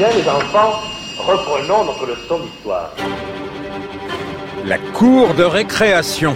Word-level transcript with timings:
Bien 0.00 0.08
les 0.16 0.26
enfants, 0.30 0.80
reprenons 1.18 1.84
notre 1.84 2.06
leçon 2.06 2.38
d'histoire. 2.38 2.90
La 4.64 4.78
cour 4.78 5.34
de 5.34 5.42
récréation. 5.42 6.34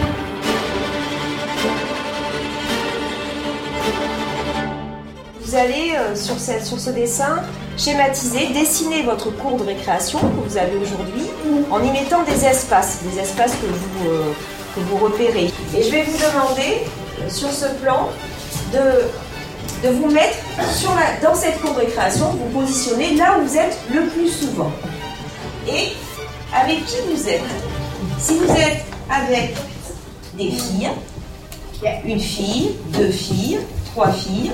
Vous 5.41 5.55
allez 5.57 5.95
euh, 5.97 6.15
sur, 6.15 6.39
ce, 6.39 6.63
sur 6.63 6.79
ce 6.79 6.91
dessin 6.91 7.41
schématiser, 7.79 8.49
dessiner 8.49 9.03
votre 9.03 9.31
cours 9.31 9.57
de 9.57 9.65
récréation 9.65 10.19
que 10.19 10.47
vous 10.47 10.59
avez 10.59 10.77
aujourd'hui 10.77 11.23
en 11.71 11.83
y 11.83 11.91
mettant 11.91 12.23
des 12.25 12.45
espaces, 12.45 13.03
des 13.05 13.19
espaces 13.19 13.53
que 13.53 13.67
vous, 13.67 14.11
euh, 14.11 14.33
que 14.75 14.81
vous 14.81 14.99
repérez. 14.99 15.51
Et 15.75 15.83
je 15.83 15.91
vais 15.91 16.03
vous 16.03 16.19
demander 16.19 16.83
euh, 17.23 17.31
sur 17.31 17.51
ce 17.51 17.69
plan 17.83 18.11
de, 18.75 18.81
de 19.85 19.91
vous 19.91 20.11
mettre 20.11 20.39
dans 21.23 21.35
cette 21.35 21.61
cour 21.61 21.75
de 21.75 21.81
récréation, 21.81 22.31
vous 22.31 22.61
positionner 22.61 23.17
là 23.17 23.39
où 23.39 23.47
vous 23.47 23.57
êtes 23.57 23.79
le 23.93 24.07
plus 24.07 24.31
souvent. 24.31 24.73
Et 25.69 25.93
avec 26.55 26.87
qui 26.87 26.97
vous 27.07 27.29
êtes? 27.29 27.43
Si 28.19 28.39
vous 28.39 28.51
êtes 28.51 28.83
avec 29.11 29.55
des 30.39 30.51
filles, 30.51 30.91
une 32.07 32.21
fille, 32.21 32.77
deux 32.97 33.11
filles, 33.11 33.61
trois 33.93 34.11
filles, 34.11 34.53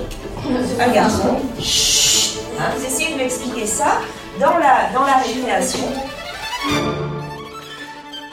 un 0.80 0.92
garçon. 0.92 1.36
Chut 1.60 2.40
hein, 2.58 2.64
Vous 2.76 2.84
essayez 2.84 3.12
de 3.12 3.18
m'expliquer 3.18 3.66
ça 3.66 4.00
dans 4.40 4.58
la, 4.58 4.90
dans 4.92 5.02
la. 5.02 5.22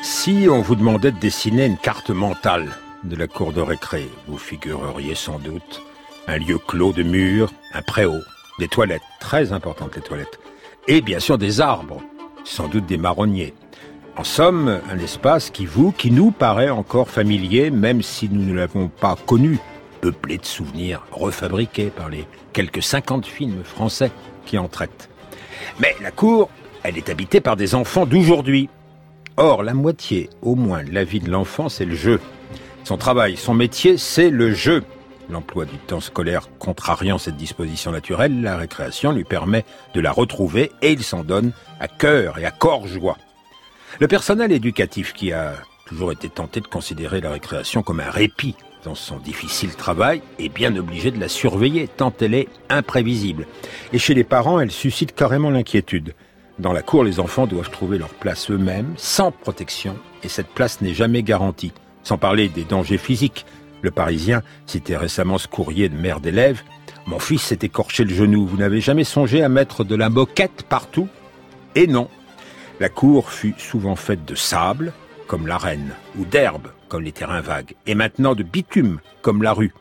Si 0.02 0.48
on 0.50 0.62
vous 0.62 0.76
demandait 0.76 1.12
de 1.12 1.20
dessiner 1.20 1.66
une 1.66 1.78
carte 1.78 2.10
mentale 2.10 2.76
de 3.04 3.16
la 3.16 3.28
cour 3.28 3.54
de 3.54 3.62
récré, 3.62 4.10
vous 4.28 4.40
figureriez 4.40 5.14
sans 5.14 5.38
doute 5.38 5.87
un 6.28 6.38
lieu 6.38 6.58
clos 6.58 6.94
de 6.94 7.04
murs, 7.04 7.52
un 7.74 7.82
préau, 7.82 8.20
des 8.60 8.68
toilettes, 8.68 9.02
très 9.20 9.54
importantes 9.54 9.96
les 9.96 10.02
toilettes, 10.02 10.40
et 10.88 11.02
bien 11.02 11.20
sûr 11.20 11.38
des 11.38 11.62
arbres, 11.62 12.02
sans 12.44 12.68
doute 12.68 12.86
des 12.86 12.98
marronniers. 12.98 13.54
En 14.18 14.24
somme, 14.24 14.80
un 14.92 15.00
espace 15.00 15.50
qui 15.50 15.66
vous, 15.66 15.92
qui 15.92 16.12
nous 16.12 16.32
paraît 16.32 16.70
encore 16.70 17.10
familier, 17.10 17.70
même 17.70 18.02
si 18.02 18.30
nous 18.30 18.44
ne 18.44 18.54
l'avons 18.54 18.88
pas 18.88 19.16
connu, 19.28 19.60
peuplé 20.02 20.38
de 20.38 20.46
souvenirs 20.46 21.06
refabriqués 21.12 21.92
par 21.96 22.10
les 22.10 22.26
quelques 22.52 22.84
50 22.84 23.26
films 23.26 23.64
français 23.64 24.12
qui 24.46 24.58
en 24.58 24.68
traitent. 24.68 25.10
Mais 25.80 25.96
la 26.02 26.12
cour, 26.12 26.50
elle 26.84 26.98
est 26.98 27.10
habitée 27.10 27.42
par 27.42 27.56
des 27.56 27.76
enfants 27.76 28.06
d'aujourd'hui. 28.06 28.70
Or, 29.38 29.62
la 29.62 29.76
moitié, 29.76 30.30
au 30.42 30.56
moins, 30.56 30.84
de 30.84 30.92
la 30.92 31.04
vie 31.04 31.20
de 31.20 31.30
l'enfant, 31.30 31.70
c'est 31.70 31.86
le 31.86 31.96
jeu. 31.96 32.20
Son 32.84 32.98
travail, 32.98 33.38
son 33.38 33.54
métier, 33.54 33.98
c'est 33.98 34.32
le 34.32 34.54
jeu. 34.54 34.84
L'emploi 35.30 35.66
du 35.66 35.78
temps 35.78 36.00
scolaire 36.00 36.48
contrariant 36.58 37.18
cette 37.18 37.36
disposition 37.36 37.92
naturelle, 37.92 38.42
la 38.42 38.58
récréation 38.58 39.12
lui 39.12 39.24
permet 39.24 39.66
de 39.94 40.00
la 40.00 40.12
retrouver 40.12 40.72
et 40.82 40.92
il 40.92 41.04
s'en 41.04 41.24
donne 41.24 41.52
à 41.80 41.88
cœur 41.88 42.40
et 42.40 42.46
à 42.46 42.52
corps 42.52 42.88
joie. 42.88 43.18
Le 44.00 44.08
personnel 44.08 44.52
éducatif 44.52 45.14
qui 45.14 45.34
a 45.34 45.54
toujours 45.86 46.12
été 46.12 46.30
tenté 46.30 46.62
de 46.62 46.68
considérer 46.68 47.22
la 47.22 47.32
récréation 47.32 47.84
comme 47.84 48.00
un 48.00 48.10
répit 48.10 48.56
dans 48.84 48.96
son 48.96 49.18
difficile 49.18 49.76
travail 49.76 50.22
est 50.40 50.48
bien 50.48 50.76
obligé 50.76 51.12
de 51.12 51.20
la 51.20 51.28
surveiller 51.28 51.88
tant 51.88 52.14
elle 52.22 52.34
est 52.34 52.48
imprévisible. 52.70 53.48
Et 53.92 54.00
chez 54.00 54.14
les 54.14 54.24
parents, 54.24 54.60
elle 54.62 54.72
suscite 54.72 55.14
carrément 55.14 55.50
l'inquiétude. 55.50 56.14
Dans 56.60 56.74
la 56.74 56.82
cour, 56.82 57.04
les 57.04 57.20
enfants 57.20 57.48
doivent 57.48 57.70
trouver 57.70 57.98
leur 57.98 58.10
place 58.10 58.50
eux-mêmes, 58.50 58.94
sans 58.96 59.32
protection, 59.32 59.98
et 60.24 60.30
cette 60.30 60.48
place 60.48 60.80
n'est 60.82 60.94
jamais 60.94 61.22
garantie. 61.22 61.74
Sans 62.04 62.18
parler 62.18 62.48
des 62.48 62.64
dangers 62.64 62.98
physiques. 62.98 63.46
Le 63.82 63.92
Parisien 63.92 64.42
citait 64.66 64.98
récemment 64.98 65.38
ce 65.38 65.48
courrier 65.48 65.90
de 65.90 65.98
mère 65.98 66.20
d'élève. 66.20 66.62
Mon 67.06 67.20
fils 67.20 67.42
s'est 67.42 67.60
écorché 67.62 68.04
le 68.04 68.14
genou. 68.14 68.46
Vous 68.46 68.58
n'avez 68.58 68.82
jamais 68.82 69.04
songé 69.04 69.44
à 69.44 69.50
mettre 69.50 69.84
de 69.84 69.96
la 69.96 70.10
moquette 70.10 70.64
partout? 70.68 71.08
Et 71.76 71.88
non. 71.88 72.10
La 72.80 72.90
cour 72.90 73.32
fut 73.32 73.56
souvent 73.58 73.96
faite 73.96 74.26
de 74.26 74.36
sable, 74.36 74.94
comme 75.28 75.48
l'arène, 75.48 75.94
ou 76.18 76.26
d'herbe, 76.26 76.68
comme 76.90 77.04
les 77.04 77.12
terrains 77.12 77.42
vagues, 77.42 77.76
et 77.86 77.96
maintenant 77.96 78.36
de 78.36 78.44
bitume, 78.44 79.00
comme 79.22 79.42
la 79.42 79.54
rue. 79.54 79.74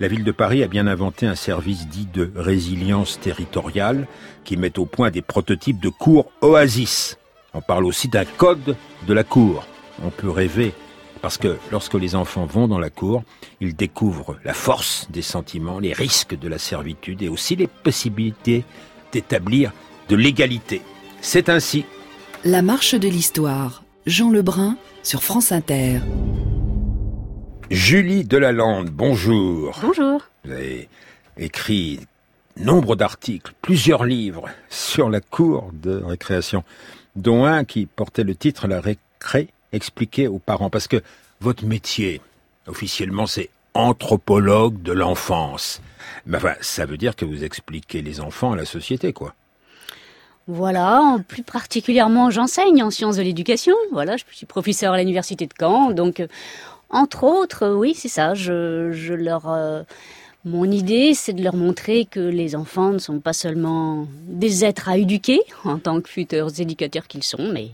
La 0.00 0.08
ville 0.08 0.24
de 0.24 0.32
Paris 0.32 0.62
a 0.62 0.68
bien 0.68 0.86
inventé 0.86 1.26
un 1.26 1.36
service 1.36 1.86
dit 1.86 2.08
de 2.12 2.32
résilience 2.34 3.20
territoriale 3.20 4.08
qui 4.44 4.56
met 4.56 4.78
au 4.78 4.86
point 4.86 5.10
des 5.10 5.22
prototypes 5.22 5.80
de 5.80 5.88
cours 5.88 6.32
oasis. 6.40 7.18
On 7.54 7.60
parle 7.60 7.84
aussi 7.84 8.08
d'un 8.08 8.24
code 8.24 8.76
de 9.06 9.14
la 9.14 9.24
cour. 9.24 9.66
On 10.02 10.10
peut 10.10 10.30
rêver 10.30 10.72
parce 11.22 11.38
que 11.38 11.56
lorsque 11.70 11.94
les 11.94 12.16
enfants 12.16 12.44
vont 12.44 12.66
dans 12.68 12.80
la 12.80 12.90
cour, 12.90 13.22
ils 13.60 13.74
découvrent 13.74 14.36
la 14.44 14.52
force 14.52 15.06
des 15.10 15.22
sentiments, 15.22 15.78
les 15.78 15.92
risques 15.92 16.36
de 16.36 16.48
la 16.48 16.58
servitude 16.58 17.22
et 17.22 17.28
aussi 17.28 17.54
les 17.56 17.68
possibilités 17.68 18.64
d'établir 19.12 19.72
de 20.08 20.16
l'égalité. 20.16 20.82
C'est 21.20 21.48
ainsi. 21.48 21.86
La 22.44 22.60
marche 22.60 22.96
de 22.96 23.08
l'histoire. 23.08 23.84
Jean 24.04 24.30
Lebrun 24.30 24.76
sur 25.04 25.22
France 25.22 25.52
Inter. 25.52 26.00
Julie 27.70 28.24
Delalande, 28.24 28.90
bonjour. 28.90 29.78
Bonjour. 29.80 30.20
Vous 30.44 30.50
avez 30.50 30.88
écrit 31.38 32.00
nombre 32.56 32.96
d'articles, 32.96 33.54
plusieurs 33.62 34.04
livres 34.04 34.48
sur 34.68 35.08
la 35.08 35.20
cour 35.20 35.70
de 35.72 36.02
récréation, 36.04 36.64
dont 37.14 37.44
un 37.44 37.64
qui 37.64 37.86
portait 37.86 38.24
le 38.24 38.34
titre 38.34 38.66
La 38.66 38.80
récré 38.80 39.48
expliqué 39.72 40.28
aux 40.28 40.38
parents, 40.38 40.70
parce 40.70 40.88
que 40.88 41.02
votre 41.40 41.64
métier, 41.64 42.20
officiellement, 42.66 43.26
c'est 43.26 43.50
anthropologue 43.74 44.82
de 44.82 44.92
l'enfance. 44.92 45.80
Mais 46.26 46.36
enfin, 46.36 46.54
ça 46.60 46.86
veut 46.86 46.96
dire 46.96 47.16
que 47.16 47.24
vous 47.24 47.44
expliquez 47.44 48.02
les 48.02 48.20
enfants 48.20 48.52
à 48.52 48.56
la 48.56 48.64
société, 48.64 49.12
quoi. 49.12 49.34
Voilà, 50.48 51.18
plus 51.28 51.44
particulièrement, 51.44 52.30
j'enseigne 52.30 52.82
en 52.82 52.90
sciences 52.90 53.16
de 53.16 53.22
l'éducation. 53.22 53.74
Voilà, 53.92 54.16
je 54.16 54.24
suis 54.32 54.46
professeur 54.46 54.92
à 54.92 54.98
l'université 54.98 55.46
de 55.46 55.52
Caen, 55.58 55.92
donc 55.92 56.18
euh, 56.18 56.26
entre 56.90 57.24
autres, 57.24 57.68
oui, 57.70 57.94
c'est 57.94 58.08
ça. 58.08 58.34
Je, 58.34 59.14
leur, 59.14 59.48
euh, 59.48 59.82
mon 60.44 60.70
idée, 60.70 61.14
c'est 61.14 61.32
de 61.32 61.42
leur 61.42 61.54
montrer 61.54 62.06
que 62.06 62.20
les 62.20 62.56
enfants 62.56 62.90
ne 62.90 62.98
sont 62.98 63.20
pas 63.20 63.32
seulement 63.32 64.06
des 64.26 64.64
êtres 64.64 64.88
à 64.88 64.98
éduquer 64.98 65.40
en 65.64 65.78
tant 65.78 66.00
que 66.00 66.08
futurs 66.08 66.50
éducateurs 66.58 67.06
qu'ils 67.06 67.22
sont, 67.22 67.48
mais 67.52 67.68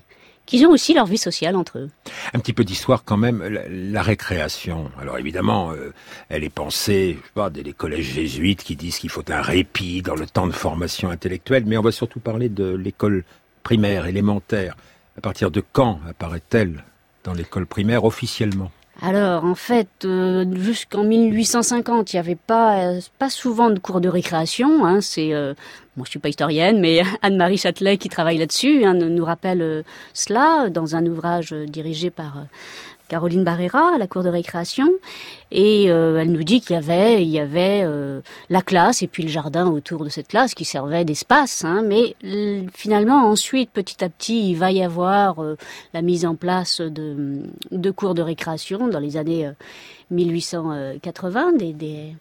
qu'ils 0.49 0.67
ont 0.67 0.71
aussi 0.71 0.95
leur 0.95 1.05
vie 1.05 1.19
sociale 1.19 1.57
entre 1.57 1.79
eux. 1.79 1.91
Un 2.33 2.39
petit 2.39 2.55
peu 2.55 2.65
d'histoire 2.65 3.05
quand 3.05 3.19
même, 3.19 3.43
la, 3.43 4.03
récréation. 4.03 4.91
Alors 4.99 5.19
évidemment, 5.19 5.73
euh, 5.73 5.93
elle 6.31 6.43
est 6.43 6.49
pensée, 6.49 7.19
je 7.21 7.27
sais 7.27 7.33
pas, 7.35 7.51
des 7.51 7.75
collèges 7.75 8.15
jésuites 8.15 8.65
qui 8.65 8.75
disent 8.75 8.99
qu'il 8.99 9.11
faut 9.11 9.25
un 9.29 9.43
répit 9.43 10.01
dans 10.01 10.15
le 10.15 10.27
temps 10.27 10.47
de 10.47 10.53
formation 10.53 11.11
intellectuelle, 11.11 11.65
mais 11.67 11.77
on 11.77 11.83
va 11.83 11.93
surtout 11.93 12.19
parler 12.19 12.49
de 12.49 12.75
l'école 12.75 13.25
primaire, 13.63 14.07
élémentaire. 14.07 14.75
À 15.19 15.21
partir 15.21 15.51
de 15.51 15.63
quand 15.73 16.01
apparaît-elle 16.09 16.83
dans 17.25 17.35
l'école 17.35 17.67
primaire 17.67 18.05
officiellement? 18.05 18.71
Alors, 19.01 19.45
en 19.45 19.55
fait, 19.55 19.89
euh, 20.05 20.45
jusqu'en 20.57 21.05
1850, 21.05 22.13
il 22.13 22.17
n'y 22.17 22.21
avait 22.21 22.35
pas 22.35 22.81
euh, 22.81 23.01
pas 23.21 23.31
souvent 23.31 23.71
de 23.71 23.79
cours 23.79 24.01
de 24.01 24.09
récréation. 24.09 24.85
Hein, 24.85 25.01
c'est, 25.01 25.33
euh, 25.33 25.55
moi 25.97 26.05
je 26.05 26.11
suis 26.11 26.19
pas 26.19 26.29
historienne, 26.29 26.81
mais 26.81 27.03
Anne-Marie 27.23 27.59
Châtelet 27.59 27.97
qui 27.97 28.09
travaille 28.09 28.39
là-dessus 28.39 28.85
hein, 28.85 28.95
nous 28.95 29.25
rappelle 29.25 29.85
cela 30.15 30.69
dans 30.69 30.97
un 30.97 31.07
ouvrage 31.07 31.53
dirigé 31.53 32.11
par 32.11 32.45
Caroline 33.09 33.43
Barrera 33.43 33.95
à 33.95 33.99
la 33.99 34.07
cour 34.07 34.23
de 34.23 34.29
récréation 34.29 34.89
et 35.51 35.91
euh, 35.91 36.19
elle 36.21 36.31
nous 36.31 36.45
dit 36.45 36.61
qu'il 36.61 36.75
y 36.75 36.79
avait 36.79 37.23
il 37.23 37.29
y 37.29 37.41
avait 37.41 37.83
euh, 37.83 38.21
la 38.51 38.63
classe 38.63 39.03
et 39.03 39.07
puis 39.07 39.23
le 39.23 39.31
jardin 39.31 39.67
autour 39.67 40.05
de 40.05 40.11
cette 40.11 40.29
classe 40.29 40.55
qui 40.55 40.65
servait 40.65 41.05
d'espace 41.05 41.65
hein, 41.65 41.83
mais 41.85 42.15
finalement 42.73 43.29
ensuite 43.29 43.71
petit 43.71 44.05
à 44.05 44.09
petit 44.09 44.51
il 44.51 44.57
va 44.57 44.71
y 44.71 44.83
avoir 44.83 45.43
euh, 45.43 45.57
la 45.95 46.03
mise 46.03 46.27
en 46.27 46.35
place 46.35 46.81
de, 46.81 47.43
de 47.71 47.91
cours 47.91 48.15
de 48.15 48.23
récréation 48.23 48.89
dans 48.89 49.01
les 49.01 49.17
années 49.17 49.51
1880 50.11 51.53
des, 51.53 51.73
des 51.73 52.15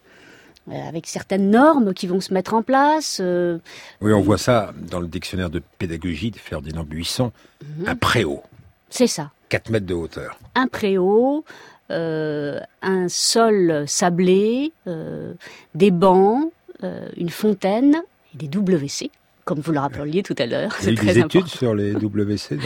avec 0.70 1.08
certaines 1.08 1.50
normes 1.50 1.94
qui 1.94 2.08
vont 2.08 2.20
se 2.20 2.34
mettre 2.34 2.54
en 2.54 2.62
place. 2.62 3.22
Oui, 3.22 4.12
on 4.12 4.20
voit 4.20 4.38
ça 4.38 4.74
dans 4.76 5.00
le 5.00 5.08
dictionnaire 5.08 5.50
de 5.50 5.62
pédagogie 5.80 6.30
de 6.30 6.36
Ferdinand 6.36 6.84
Buisson, 6.84 7.32
mhm. 7.64 7.88
un 7.88 7.96
préau. 7.96 8.44
C'est 8.90 9.08
ça. 9.08 9.32
4 9.50 9.70
mètres 9.70 9.86
de 9.86 9.94
hauteur. 9.94 10.40
Un 10.56 10.68
préau, 10.68 11.44
euh, 11.90 12.60
un 12.82 13.08
sol 13.08 13.86
sablé, 13.88 14.74
euh, 14.88 15.34
des 15.74 15.92
bancs, 15.92 16.52
euh, 16.84 17.08
une 17.16 17.30
fontaine 17.30 17.96
et 18.34 18.48
des 18.48 18.58
WC 18.58 19.10
comme 19.46 19.62
vous 19.62 19.72
le 19.72 19.80
rappeliez 19.80 20.24
tout 20.24 20.36
à 20.40 20.46
l'heure. 20.46 20.76
Il 20.82 20.88
y 20.88 20.90
a 20.90 20.92
eu 20.92 21.06
des 21.06 21.20
études 21.20 21.48
sur 21.48 21.74
les 21.74 21.94
WC 21.94 22.58
dans 22.58 22.64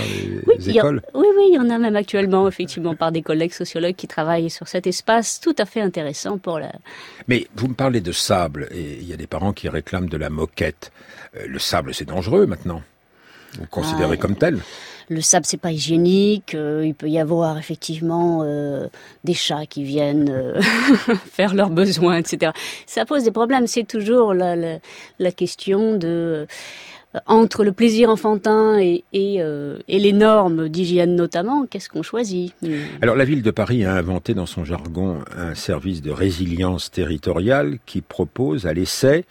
les 0.58 0.70
écoles 0.76 1.04
Oui, 1.14 1.28
oui, 1.38 1.50
il 1.50 1.54
y 1.54 1.60
en 1.60 1.70
a 1.70 1.78
même 1.78 1.96
actuellement, 1.96 2.48
effectivement, 2.48 2.96
par 2.96 3.12
des 3.12 3.22
collègues 3.22 3.54
sociologues 3.54 3.94
qui 3.94 4.08
travaillent 4.08 4.50
sur 4.50 4.68
cet 4.68 4.88
espace 4.88 5.40
tout 5.40 5.54
à 5.60 5.68
fait 5.68 5.82
intéressant 5.82 6.40
pour 6.40 6.58
la... 6.58 6.72
Mais 7.28 7.46
vous 7.56 7.68
me 7.68 7.76
parlez 7.76 8.02
de 8.02 8.12
sable, 8.12 8.68
et 8.72 8.98
il 9.00 9.08
y 9.08 9.14
a 9.14 9.16
des 9.16 9.28
parents 9.28 9.54
qui 9.54 9.70
réclament 9.70 10.10
de 10.10 10.18
la 10.18 10.32
moquette. 10.32 10.92
le 11.48 11.60
sable, 11.60 11.94
c'est 11.94 12.06
dangereux 12.06 12.48
maintenant 12.48 12.82
Vous 13.60 13.68
considérez 13.70 14.18
comme 14.18 14.36
tel 14.36 14.60
le 15.12 15.22
sable 15.22 15.46
c'est 15.46 15.58
pas 15.58 15.72
hygiénique, 15.72 16.56
euh, 16.56 16.86
il 16.86 16.96
peut 16.96 17.10
y 17.10 17.20
avoir 17.20 17.58
effectivement 17.58 18.44
euh, 18.44 18.88
des 19.26 19.34
chats 19.34 19.66
qui 19.66 19.84
viennent 19.84 20.30
euh, 20.30 20.62
faire 21.32 21.54
leurs 21.54 21.70
besoins, 21.70 22.18
etc. 22.18 22.54
Ça 22.86 23.06
pose 23.06 23.26
des 23.26 23.32
problèmes. 23.32 23.68
C'est 23.68 23.84
toujours 23.84 24.34
la, 24.34 24.56
la, 24.56 24.78
la 25.20 25.32
question 25.32 25.98
de 25.98 26.48
entre 27.26 27.66
le 27.66 27.74
plaisir 27.74 28.10
enfantin 28.10 28.80
et, 28.80 29.04
et, 29.12 29.40
et 29.40 30.00
les 30.00 30.14
normes 30.14 30.70
d'hygiène 30.70 31.14
notamment, 31.18 31.66
qu'est-ce 31.66 31.90
qu'on 31.90 32.04
choisit? 32.04 32.54
Alors 33.02 33.18
la 33.18 33.26
ville 33.26 33.42
de 33.42 33.52
Paris 33.52 33.84
a 33.84 33.96
inventé 33.96 34.34
dans 34.34 34.46
son 34.46 34.64
jargon 34.64 35.20
un 35.36 35.54
service 35.54 36.02
de 36.02 36.10
résilience 36.10 36.90
territoriale 36.90 37.80
qui 37.86 38.00
propose 38.00 38.66
à 38.66 38.72
l'essai 38.72 39.26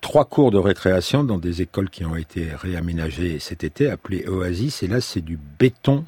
trois 0.00 0.24
cours 0.24 0.50
de 0.50 0.58
récréation 0.58 1.24
dans 1.24 1.38
des 1.38 1.62
écoles 1.62 1.90
qui 1.90 2.04
ont 2.04 2.16
été 2.16 2.48
réaménagées 2.54 3.38
cet 3.38 3.64
été, 3.64 3.90
appelées 3.90 4.26
Oasis. 4.26 4.82
Et 4.82 4.86
là, 4.88 5.00
c'est 5.00 5.20
du 5.20 5.38
béton, 5.58 6.04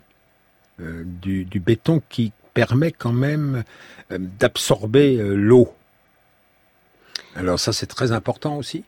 euh, 0.81 1.05
du, 1.05 1.45
béton 1.61 2.03
qui 2.09 2.33
permet 2.55 2.93
quand 2.93 3.13
même 3.13 3.65
euh, 4.11 4.19
d'absorber 4.19 5.17
euh, 5.19 5.35
l'eau. 5.35 5.73
Alors 7.37 7.61
ça, 7.61 7.73
c'est 7.73 7.87
très 7.87 8.13
important 8.13 8.57
aussi. 8.57 8.85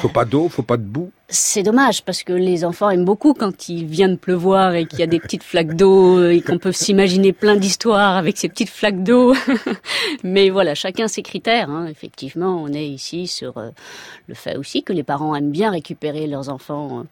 Faut 0.00 0.08
pas 0.08 0.24
d'eau, 0.24 0.48
faut 0.48 0.62
pas 0.62 0.76
de 0.76 0.82
boue. 0.82 1.12
C'est 1.28 1.62
dommage 1.62 2.02
parce 2.04 2.24
que 2.24 2.32
les 2.32 2.64
enfants 2.64 2.90
aiment 2.90 3.04
beaucoup 3.04 3.32
quand 3.32 3.68
il 3.68 3.86
vient 3.86 4.08
de 4.08 4.16
pleuvoir 4.16 4.74
et 4.74 4.86
qu'il 4.86 4.98
y 4.98 5.02
a 5.02 5.06
des 5.06 5.20
petites 5.20 5.44
flaques 5.44 5.76
d'eau 5.76 6.28
et 6.28 6.40
qu'on 6.40 6.58
peut 6.58 6.72
s'imaginer 6.72 7.32
plein 7.32 7.54
d'histoires 7.54 8.16
avec 8.16 8.36
ces 8.38 8.48
petites 8.48 8.70
flaques 8.70 9.02
d'eau. 9.04 9.34
Mais 10.24 10.50
voilà, 10.50 10.74
chacun 10.74 11.06
ses 11.06 11.22
critères. 11.22 11.70
Hein. 11.70 11.86
Effectivement, 11.86 12.60
on 12.60 12.72
est 12.72 12.86
ici 12.86 13.28
sur 13.28 13.56
euh, 13.58 13.70
le 14.26 14.34
fait 14.34 14.56
aussi 14.56 14.82
que 14.82 14.92
les 14.92 15.04
parents 15.04 15.34
aiment 15.36 15.52
bien 15.52 15.70
récupérer 15.70 16.26
leurs 16.26 16.48
enfants 16.48 17.04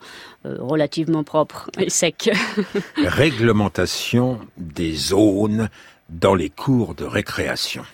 euh, 0.44 0.56
relativement 0.58 1.22
propres 1.22 1.70
et 1.78 1.88
secs. 1.88 2.30
Réglementation 2.96 4.40
des 4.56 4.94
zones 4.94 5.70
dans 6.08 6.34
les 6.34 6.50
cours 6.50 6.94
de 6.94 7.04
récréation. 7.04 7.84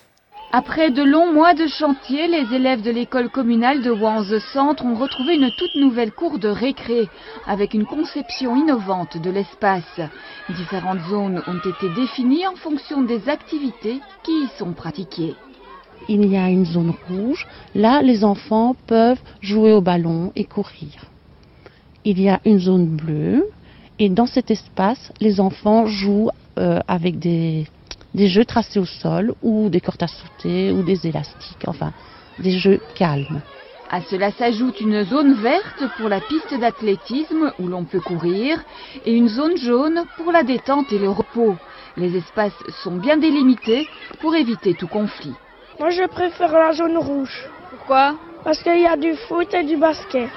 Après 0.53 0.91
de 0.91 1.03
longs 1.03 1.33
mois 1.33 1.53
de 1.53 1.67
chantier, 1.67 2.27
les 2.27 2.55
élèves 2.55 2.81
de 2.81 2.89
l'école 2.89 3.29
communale 3.29 3.81
de 3.81 3.91
Wanze 3.91 4.39
Centre 4.53 4.85
ont 4.85 4.95
retrouvé 4.95 5.35
une 5.35 5.51
toute 5.51 5.75
nouvelle 5.75 6.13
cour 6.13 6.39
de 6.39 6.47
récré 6.47 7.09
avec 7.45 7.73
une 7.73 7.85
conception 7.85 8.55
innovante 8.55 9.17
de 9.17 9.29
l'espace. 9.29 9.99
Différentes 10.55 11.01
zones 11.09 11.43
ont 11.47 11.69
été 11.69 11.89
définies 11.89 12.47
en 12.47 12.55
fonction 12.55 13.01
des 13.01 13.27
activités 13.27 13.99
qui 14.23 14.31
y 14.31 14.47
sont 14.57 14.71
pratiquées. 14.71 15.35
Il 16.07 16.25
y 16.25 16.37
a 16.37 16.49
une 16.49 16.65
zone 16.65 16.93
rouge. 17.09 17.45
Là, 17.75 18.01
les 18.01 18.23
enfants 18.23 18.73
peuvent 18.87 19.21
jouer 19.41 19.73
au 19.73 19.81
ballon 19.81 20.31
et 20.37 20.45
courir. 20.45 21.11
Il 22.05 22.21
y 22.21 22.29
a 22.29 22.39
une 22.45 22.59
zone 22.59 22.85
bleue. 22.85 23.49
Et 23.99 24.07
dans 24.07 24.27
cet 24.27 24.49
espace, 24.49 25.11
les 25.19 25.41
enfants 25.41 25.87
jouent 25.87 26.29
euh, 26.57 26.79
avec 26.87 27.19
des 27.19 27.67
des 28.13 28.27
jeux 28.27 28.45
tracés 28.45 28.79
au 28.79 28.85
sol 28.85 29.33
ou 29.41 29.69
des 29.69 29.81
cordes 29.81 30.03
à 30.03 30.07
sauter 30.07 30.71
ou 30.71 30.83
des 30.83 31.07
élastiques, 31.07 31.65
enfin 31.67 31.93
des 32.39 32.57
jeux 32.57 32.79
calmes. 32.95 33.41
À 33.89 34.01
cela 34.01 34.31
s'ajoute 34.31 34.81
une 34.81 35.05
zone 35.05 35.33
verte 35.35 35.83
pour 35.97 36.09
la 36.09 36.19
piste 36.19 36.53
d'athlétisme 36.59 37.53
où 37.57 37.67
l'on 37.67 37.85
peut 37.85 38.01
courir 38.01 38.59
et 39.05 39.13
une 39.13 39.29
zone 39.29 39.57
jaune 39.57 40.03
pour 40.17 40.31
la 40.31 40.43
détente 40.43 40.91
et 40.91 40.99
le 40.99 41.09
repos. 41.09 41.55
Les 41.95 42.17
espaces 42.17 42.51
sont 42.83 42.97
bien 42.97 43.17
délimités 43.17 43.87
pour 44.19 44.35
éviter 44.35 44.73
tout 44.73 44.87
conflit. 44.87 45.33
Moi 45.79 45.89
je 45.89 46.05
préfère 46.07 46.51
la 46.51 46.73
zone 46.73 46.97
rouge. 46.97 47.47
Pourquoi? 47.69 48.15
Parce 48.43 48.61
qu'il 48.61 48.81
y 48.81 48.85
a 48.85 48.97
du 48.97 49.15
foot 49.15 49.53
et 49.53 49.63
du 49.63 49.77
basket. 49.77 50.29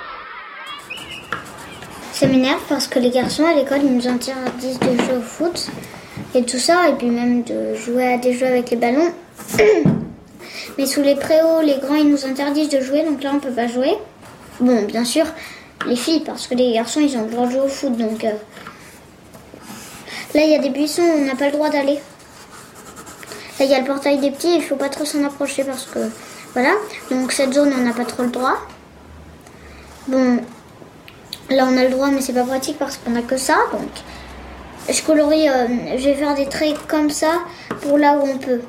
Ça 2.12 2.26
m'énerve 2.28 2.62
parce 2.68 2.86
que 2.86 2.98
les 3.00 3.10
garçons 3.10 3.46
à 3.46 3.54
l'école 3.54 3.80
ils 3.82 3.96
nous 3.96 4.06
interdisent 4.06 4.78
de 4.78 4.92
jouer 4.96 5.16
au 5.16 5.22
foot 5.22 5.70
et 6.34 6.44
tout 6.44 6.58
ça, 6.58 6.88
et 6.88 6.94
puis 6.94 7.08
même 7.08 7.42
de 7.42 7.74
jouer 7.74 8.14
à 8.14 8.18
des 8.18 8.32
jeux 8.32 8.46
avec 8.46 8.70
les 8.70 8.76
ballons. 8.76 9.12
Mais 10.78 10.86
sous 10.86 11.02
les 11.02 11.16
préaux, 11.16 11.60
les 11.62 11.78
grands, 11.78 11.94
ils 11.94 12.08
nous 12.08 12.24
interdisent 12.24 12.68
de 12.68 12.80
jouer, 12.80 13.02
donc 13.02 13.22
là, 13.22 13.32
on 13.34 13.40
peut 13.40 13.50
pas 13.50 13.66
jouer. 13.66 13.94
Bon, 14.60 14.82
bien 14.84 15.04
sûr, 15.04 15.26
les 15.86 15.96
filles, 15.96 16.20
parce 16.20 16.46
que 16.46 16.54
les 16.54 16.72
garçons, 16.72 17.00
ils 17.00 17.16
ont 17.16 17.24
le 17.24 17.30
droit 17.30 17.46
de 17.46 17.52
jouer 17.52 17.60
au 17.60 17.68
foot, 17.68 17.96
donc... 17.96 18.24
Euh... 18.24 18.32
Là, 20.34 20.42
il 20.44 20.50
y 20.50 20.54
a 20.54 20.58
des 20.58 20.70
buissons, 20.70 21.02
on 21.02 21.24
n'a 21.24 21.34
pas 21.34 21.46
le 21.46 21.52
droit 21.52 21.70
d'aller. 21.70 21.98
Là, 23.58 23.64
il 23.64 23.70
y 23.70 23.74
a 23.74 23.80
le 23.80 23.86
portail 23.86 24.18
des 24.18 24.30
petits, 24.30 24.54
il 24.54 24.62
faut 24.62 24.76
pas 24.76 24.88
trop 24.88 25.04
s'en 25.04 25.24
approcher, 25.24 25.64
parce 25.64 25.86
que... 25.86 25.98
Voilà, 26.52 26.72
donc 27.10 27.30
cette 27.32 27.52
zone, 27.52 27.72
on 27.76 27.82
n'a 27.82 27.92
pas 27.92 28.04
trop 28.04 28.24
le 28.24 28.30
droit. 28.30 28.56
Bon, 30.08 30.38
là, 31.48 31.66
on 31.68 31.76
a 31.76 31.84
le 31.84 31.90
droit, 31.90 32.08
mais 32.10 32.20
c'est 32.20 32.32
pas 32.32 32.44
pratique, 32.44 32.78
parce 32.78 32.96
qu'on 32.96 33.14
a 33.16 33.22
que 33.22 33.36
ça, 33.36 33.56
donc 33.72 33.90
je 34.92 35.02
colorie, 35.02 35.48
euh, 35.48 35.66
je 35.96 36.04
vais 36.04 36.14
faire 36.14 36.34
des 36.34 36.46
traits 36.46 36.76
comme 36.88 37.10
ça 37.10 37.44
pour 37.82 37.98
là 37.98 38.18
où 38.18 38.22
on 38.22 38.38
peut. 38.38 38.60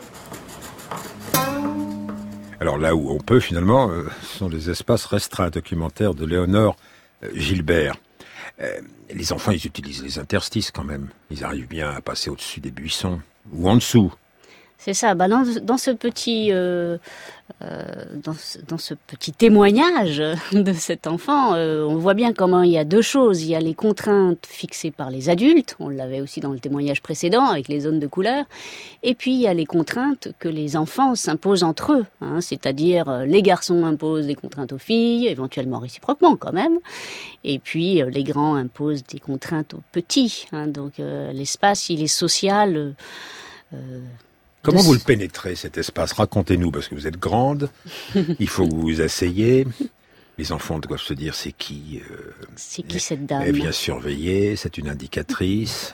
Alors 2.60 2.78
là 2.78 2.96
où 2.96 3.10
on 3.10 3.18
peut 3.18 3.40
finalement, 3.40 3.90
euh, 3.90 4.04
ce 4.22 4.38
sont 4.38 4.50
les 4.50 4.70
espaces 4.70 5.06
restreints 5.06 5.50
documentaires 5.50 6.14
de 6.14 6.26
Léonore 6.26 6.76
euh, 7.24 7.30
Gilbert. 7.34 7.96
Les 9.10 9.34
enfants, 9.34 9.52
ils 9.52 9.66
utilisent 9.66 10.04
les 10.04 10.20
interstices 10.20 10.70
quand 10.70 10.84
même. 10.84 11.08
Ils 11.32 11.44
arrivent 11.44 11.68
bien 11.68 11.90
à 11.90 12.00
passer 12.00 12.30
au-dessus 12.30 12.60
des 12.60 12.70
buissons 12.70 13.20
ou 13.52 13.68
en 13.68 13.74
dessous. 13.74 14.14
C'est 14.84 14.96
ça. 14.96 15.14
Bah 15.14 15.28
dans, 15.28 15.44
dans, 15.62 15.78
ce 15.78 15.92
petit, 15.92 16.48
euh, 16.52 16.98
euh, 17.62 17.84
dans, 18.16 18.34
ce, 18.34 18.58
dans, 18.68 18.80
ce, 18.80 18.96
petit 18.96 19.32
témoignage 19.32 20.18
de 20.54 20.74
cet 20.74 21.06
enfant, 21.06 21.54
euh, 21.54 21.86
on 21.86 21.98
voit 21.98 22.16
bien 22.16 22.34
comment 22.34 22.64
il 22.64 22.72
y 22.72 22.80
a 22.80 22.84
deux 22.84 23.04
choses. 23.04 23.44
Il 23.44 23.50
y 23.50 23.56
a 23.56 23.60
les 23.60 23.76
contraintes 23.76 24.48
fixées 24.48 24.90
par 24.90 25.12
les 25.12 25.30
adultes. 25.30 25.76
On 25.80 25.90
l'avait 25.90 26.20
aussi 26.20 26.40
dans 26.40 26.50
le 26.50 26.58
témoignage 26.58 27.04
précédent 27.04 27.46
avec 27.46 27.68
les 27.68 27.82
zones 27.82 28.00
de 28.00 28.08
couleur. 28.08 28.46
Et 29.04 29.14
puis 29.14 29.34
il 29.34 29.42
y 29.42 29.48
a 29.48 29.54
les 29.54 29.68
contraintes 29.68 30.30
que 30.40 30.50
les 30.50 30.76
enfants 30.76 31.14
s'imposent 31.14 31.64
entre 31.64 31.94
eux. 31.94 32.06
Hein, 32.20 32.42
C'est-à-dire 32.42 33.26
les 33.28 33.44
garçons 33.44 33.86
imposent 33.86 34.26
des 34.26 34.36
contraintes 34.36 34.74
aux 34.74 34.80
filles, 34.80 35.28
éventuellement 35.28 35.78
réciproquement 35.78 36.36
quand 36.38 36.54
même. 36.54 36.80
Et 37.44 37.60
puis 37.60 38.02
les 38.02 38.24
grands 38.24 38.56
imposent 38.56 39.04
des 39.04 39.20
contraintes 39.20 39.76
aux 39.76 39.84
petits. 39.92 40.48
Hein, 40.52 40.66
donc 40.66 40.94
l'espace, 40.98 41.92
il 41.92 42.02
est 42.02 42.08
social. 42.08 42.96
Comment 44.62 44.82
vous 44.82 44.94
le 44.94 45.00
pénétrez, 45.00 45.56
cet 45.56 45.78
espace? 45.78 46.14
Racontez-nous, 46.14 46.72
parce 46.72 46.88
que 46.88 46.96
vous 46.96 47.08
êtes 47.08 47.18
grande, 47.18 47.70
il 48.40 48.48
faut 48.48 48.68
que 48.68 48.74
vous 48.74 48.82
vous 48.82 49.02
asseyez. 49.02 49.66
Les 50.38 50.52
enfants 50.52 50.80
doivent 50.80 51.02
se 51.02 51.14
dire 51.14 51.36
c'est 51.36 51.52
qui 51.52 52.02
euh, 52.10 52.32
C'est 52.56 52.82
qui 52.84 53.00
cette 53.00 53.26
dame? 53.26 53.44
Elle 53.46 53.56
vient 53.56 53.72
surveiller, 53.72 54.56
c'est 54.56 54.78
une 54.78 54.90
indicatrice. 54.90 55.92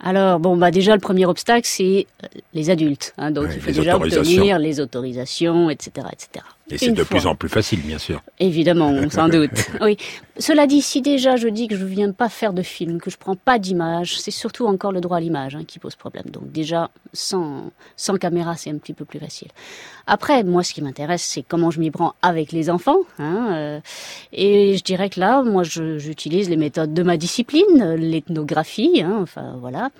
Alors 0.00 0.38
bon 0.38 0.56
bah 0.56 0.70
déjà 0.70 0.94
le 0.94 1.00
premier 1.00 1.26
obstacle 1.26 1.66
c'est 1.66 2.06
les 2.54 2.70
adultes, 2.70 3.14
hein, 3.18 3.32
donc 3.32 3.48
Ouais, 3.48 3.54
il 3.56 3.60
faut 3.60 3.72
déjà 3.72 3.96
obtenir 3.96 4.58
les 4.58 4.78
autorisations, 4.80 5.68
etc., 5.68 6.06
etc. 6.12 6.44
Et 6.70 6.78
c'est 6.78 6.90
de 6.90 7.02
fois. 7.02 7.16
plus 7.16 7.26
en 7.26 7.34
plus 7.34 7.48
facile, 7.48 7.80
bien 7.80 7.98
sûr. 7.98 8.22
Évidemment, 8.38 8.92
sans 9.10 9.28
doute. 9.28 9.50
Oui. 9.80 9.96
Cela 10.38 10.66
dit, 10.66 10.82
si 10.82 11.02
déjà 11.02 11.36
je 11.36 11.48
dis 11.48 11.66
que 11.66 11.76
je 11.76 11.84
viens 11.84 12.12
pas 12.12 12.28
faire 12.28 12.52
de 12.52 12.62
film, 12.62 13.00
que 13.00 13.10
je 13.10 13.16
prends 13.16 13.36
pas 13.36 13.58
d'image, 13.58 14.20
c'est 14.20 14.30
surtout 14.30 14.66
encore 14.66 14.92
le 14.92 15.00
droit 15.00 15.16
à 15.16 15.20
l'image 15.20 15.56
hein, 15.56 15.64
qui 15.66 15.78
pose 15.78 15.96
problème. 15.96 16.26
Donc 16.26 16.52
déjà, 16.52 16.90
sans, 17.12 17.70
sans 17.96 18.16
caméra, 18.16 18.56
c'est 18.56 18.70
un 18.70 18.78
petit 18.78 18.92
peu 18.92 19.04
plus 19.04 19.18
facile. 19.18 19.48
Après, 20.06 20.44
moi, 20.44 20.62
ce 20.62 20.72
qui 20.72 20.82
m'intéresse, 20.82 21.22
c'est 21.22 21.42
comment 21.42 21.70
je 21.70 21.80
m'y 21.80 21.90
prends 21.90 22.14
avec 22.22 22.52
les 22.52 22.70
enfants. 22.70 23.00
Hein, 23.18 23.48
euh, 23.52 23.80
et 24.32 24.76
je 24.76 24.82
dirais 24.82 25.10
que 25.10 25.20
là, 25.20 25.42
moi, 25.42 25.62
j'utilise 25.64 26.48
les 26.48 26.56
méthodes 26.56 26.94
de 26.94 27.02
ma 27.02 27.16
discipline, 27.16 27.94
l'ethnographie, 27.94 29.02
hein, 29.02 29.18
enfin 29.20 29.56
voilà, 29.60 29.90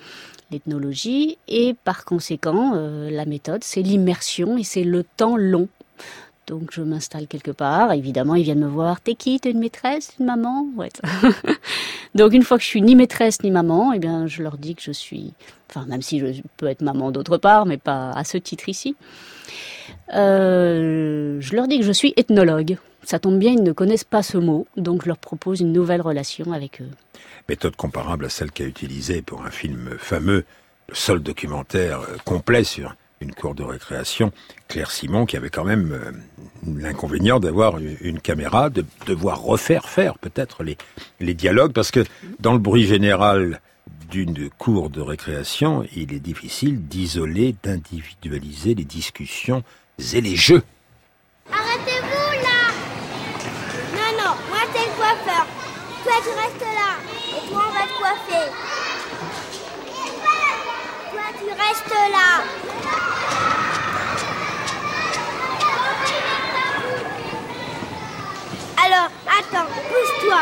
l'ethnologie. 0.51 1.39
Et 1.49 1.75
par 1.85 2.05
conséquent, 2.05 2.73
euh, 2.75 3.11
la 3.11 3.25
méthode, 3.25 3.65
c'est 3.65 3.83
l'immersion 3.83 4.57
et 4.57 4.65
c'est 4.65 4.85
le 4.85 5.05
temps 5.05 5.37
long. 5.37 5.69
Donc 6.49 6.71
je 6.73 6.81
m'installe 6.81 7.27
quelque 7.27 7.51
part. 7.51 7.93
Évidemment, 7.93 8.35
ils 8.35 8.43
viennent 8.43 8.59
me 8.59 8.69
voir. 8.69 9.01
T'es 9.01 9.15
qui? 9.15 9.39
T'es 9.39 9.51
une 9.51 9.61
maîtresse? 9.61 10.13
Une 10.19 10.27
maman? 10.27 10.67
Ouais. 10.77 10.89
Donc 12.15 12.33
une 12.33 12.43
fois 12.43 12.57
que 12.57 12.65
je 12.65 12.69
suis 12.69 12.83
ni 12.83 12.97
maîtresse 12.97 13.43
ni 13.43 13.51
maman, 13.51 13.93
eh 13.93 13.99
bien 13.99 14.27
je 14.27 14.43
leur 14.43 14.57
dis 14.57 14.75
que 14.75 14.83
je 14.83 14.93
suis. 14.93 15.35
Enfin, 15.71 15.85
même 15.87 16.01
si 16.01 16.19
je 16.19 16.43
peux 16.57 16.67
être 16.67 16.81
maman 16.81 17.11
d'autre 17.11 17.37
part, 17.37 17.67
mais 17.67 17.77
pas 17.77 18.11
à 18.13 18.25
ce 18.25 18.39
titre 18.39 18.69
ici. 18.71 18.97
Euh, 20.15 21.37
je 21.41 21.55
leur 21.55 21.69
dis 21.69 21.79
que 21.79 21.85
je 21.85 21.93
suis 21.93 22.15
ethnologue. 22.17 22.79
Ça 23.05 23.19
tombe 23.19 23.39
bien, 23.39 23.53
ils 23.53 23.63
ne 23.63 23.73
connaissent 23.73 24.05
pas 24.05 24.23
ce 24.23 24.39
mot, 24.39 24.67
donc 24.77 25.03
je 25.03 25.09
leur 25.09 25.19
propose 25.19 25.61
une 25.61 25.73
nouvelle 25.73 26.01
relation 26.01 26.53
avec 26.53 26.81
eux. 26.81 26.91
Méthode 27.49 27.77
comparable 27.77 28.25
à 28.25 28.29
celle 28.29 28.51
qu'a 28.51 28.65
utilisée 28.65 29.23
pour 29.23 29.45
un 29.45 29.51
film 29.51 29.91
fameux, 29.99 30.45
le 30.89 30.95
seul 30.95 31.21
documentaire 31.21 32.01
euh, 32.01 32.17
complet 32.25 32.65
sur 32.65 32.95
une 33.21 33.35
cour 33.35 33.55
de 33.55 33.63
récréation, 33.65 34.33
Claire 34.69 34.91
Simon, 34.91 35.27
qui 35.27 35.37
avait 35.37 35.51
quand 35.51 35.65
même 35.65 35.93
euh, 35.93 36.13
l'inconvénient 36.67 37.41
d'avoir 37.41 37.79
une 37.79 38.21
caméra, 38.21 38.71
de 38.71 38.85
devoir 39.07 39.43
refaire 39.43 39.89
faire 39.89 40.19
peut-être 40.19 40.63
les, 40.63 40.77
les 41.21 41.35
dialogues, 41.35 41.73
parce 41.73 41.91
que 41.91 42.05
dans 42.39 42.53
le 42.53 42.59
bruit 42.59 42.87
général 42.87 43.61
d'une 44.11 44.49
cour 44.51 44.91
de 44.91 45.01
récréation, 45.01 45.85
il 45.95 46.15
est 46.15 46.21
difficile 46.21 46.87
d'isoler, 46.87 47.55
d'individualiser 47.63 48.75
les 48.75 48.85
discussions 48.85 49.63
et 50.15 50.21
les 50.21 50.37
jeux. 50.37 50.63
Arrêtez-vous 51.53 52.33
là 52.43 52.71
Non, 53.95 54.11
non, 54.19 54.35
moi 54.49 54.61
c'est 54.73 54.87
le 54.87 54.95
coiffeur. 54.97 55.47
Toi 56.05 56.15
tu 56.23 56.31
restes 56.31 56.61
là. 56.61 56.91
Et 57.37 57.51
toi 57.51 57.63
on 57.69 57.73
va 57.73 57.85
te 57.85 57.99
coiffer. 57.99 58.51
Toi 61.11 61.27
tu 61.39 61.49
restes 61.51 62.13
là. 62.13 62.45
Alors, 68.85 69.11
Attends, 69.39 69.67
pousse-toi. 69.89 70.41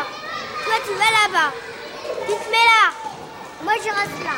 Toi, 0.65 0.75
tu 0.87 0.95
vas 0.95 1.13
là-bas. 1.19 1.53
Tu 2.27 2.33
te 2.33 2.51
mets 2.51 2.67
là. 2.73 2.93
Moi, 3.63 3.75
je 3.77 3.91
reste 3.91 4.25
là. 4.25 4.37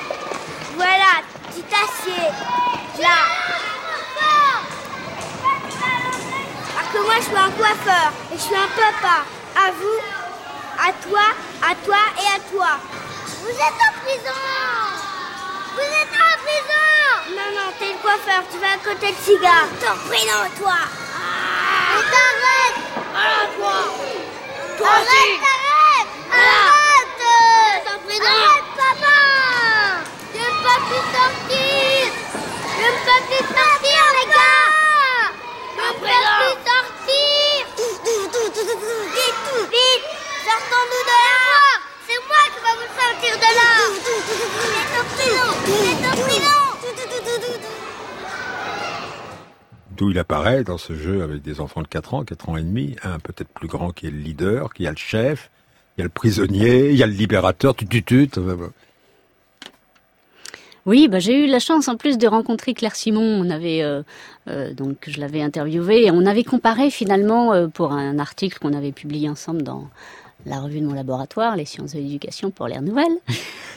Voilà, 0.75 1.23
tu 1.55 1.63
t'assieds. 1.63 2.31
Là. 3.01 3.19
Parce 6.75 6.89
que 6.93 6.99
moi, 7.05 7.15
je 7.19 7.23
suis 7.23 7.37
un 7.37 7.51
coiffeur 7.51 8.13
et 8.33 8.37
je 8.37 8.43
suis 8.43 8.57
un 8.57 8.69
papa. 8.75 9.23
À 9.57 9.71
vous, 9.71 10.01
à 10.79 10.93
toi, 11.07 11.27
à 11.63 11.75
toi 11.85 11.99
et 12.17 12.37
à 12.37 12.41
toi. 12.51 12.79
Vous 13.43 13.51
êtes 13.51 13.61
en 13.61 13.93
prison 14.03 14.39
Vous 15.75 15.81
êtes 15.81 16.15
en 16.15 16.35
prison 16.43 17.37
Non, 17.37 17.49
non, 17.55 17.73
t'es 17.79 17.93
le 17.93 17.99
coiffeur, 17.99 18.43
tu 18.51 18.59
vas 18.59 18.73
à 18.75 18.79
côté 18.79 19.13
de 19.13 19.19
cigare. 19.19 19.69
T'es 19.81 19.89
en 19.89 19.97
prison, 20.09 20.43
toi 20.59 20.79
Mais 21.95 22.03
t'arrêtes 22.11 22.83
Alors, 23.15 23.57
toi 23.57 24.18
Toi 24.79 24.87
Arrête, 24.87 25.43
arrête. 25.43 26.07
Arrête 26.31 27.19
prison 28.07 28.23
Arrête, 28.25 28.69
papa 28.77 29.19
J'aime 30.33 30.59
pas 30.63 30.79
plus 30.87 31.05
sortir 31.17 32.07
J'aime 32.79 33.01
pas 33.09 33.21
plus 33.27 33.45
sortir, 33.59 34.01
les 34.19 34.29
gars 34.31 35.35
J'aime 35.75 35.99
pas 35.99 36.23
plus 36.39 36.57
sortir 36.69 37.59
Vite, 39.17 39.49
vite 39.73 40.07
Sortons-nous 40.47 41.05
de 41.11 41.17
là 41.27 41.43
C'est 42.07 42.21
moi 42.29 42.43
qui 42.55 42.59
vais 42.63 42.77
vous 42.79 42.91
sortir 42.95 43.33
de 43.37 43.51
là 43.59 43.71
Vous 43.83 44.73
êtes 44.79 44.95
en 44.95 45.05
prison 45.13 45.49
Vous 45.67 45.83
êtes 45.91 46.07
en 46.07 46.15
prison 46.23 46.59
D'où 49.91 50.08
apparaît 50.19 50.65
dans 50.65 50.79
ce 50.79 50.95
jeu 50.95 51.23
avec 51.23 51.43
des 51.43 51.61
enfants 51.61 51.83
de 51.83 51.89
4 51.89 52.15
ans, 52.15 52.25
4 52.25 52.49
ans 52.49 52.57
et 52.57 52.63
demi, 52.63 52.97
un 53.03 53.19
peut-être 53.19 53.49
plus 53.51 53.69
grand 53.69 53.91
qui 53.93 54.07
est 54.07 54.11
le 54.11 54.19
leader, 54.19 54.73
qui 54.75 54.87
a 54.87 54.91
le 54.91 54.97
chef, 54.97 55.51
il 55.97 56.01
y 56.01 56.03
a 56.03 56.05
le 56.05 56.11
prisonnier, 56.11 56.91
il 56.91 56.97
y 56.97 57.03
a 57.03 57.07
le 57.07 57.13
libérateur, 57.13 57.75
tu 57.75 57.87
tu. 57.87 58.03
tu- 58.05 58.31
Oui, 60.87 61.09
bah, 61.09 61.19
j'ai 61.19 61.45
eu 61.45 61.47
la 61.47 61.59
chance 61.59 61.89
en 61.89 61.97
plus 61.97 62.17
de 62.17 62.27
rencontrer 62.27 62.73
Claire 62.73 62.97
Simon. 62.97 63.21
On 63.45 63.51
avait 63.51 63.83
euh, 63.83 64.03
euh, 64.49 64.73
donc 64.73 64.97
je 65.07 65.21
l'avais 65.21 65.43
interviewée 65.43 66.07
et 66.07 66.11
on 66.11 66.25
avait 66.25 66.45
comparé 66.45 66.91
finalement 66.91 67.53
euh, 67.53 67.67
pour 67.69 67.93
un 67.93 68.19
article 68.19 68.59
qu'on 68.59 68.73
avait 68.73 68.93
publié 68.93 69.29
ensemble 69.29 69.63
dans 69.63 69.89
la 70.49 70.61
revue 70.61 70.81
de 70.81 70.87
mon 70.87 70.95
laboratoire, 70.95 71.57
les 71.57 71.65
sciences 71.65 71.93
de 71.95 71.99
l'éducation 71.99 72.51
pour 72.51 72.67
l'ère 72.69 72.83
nouvelle. 72.83 73.05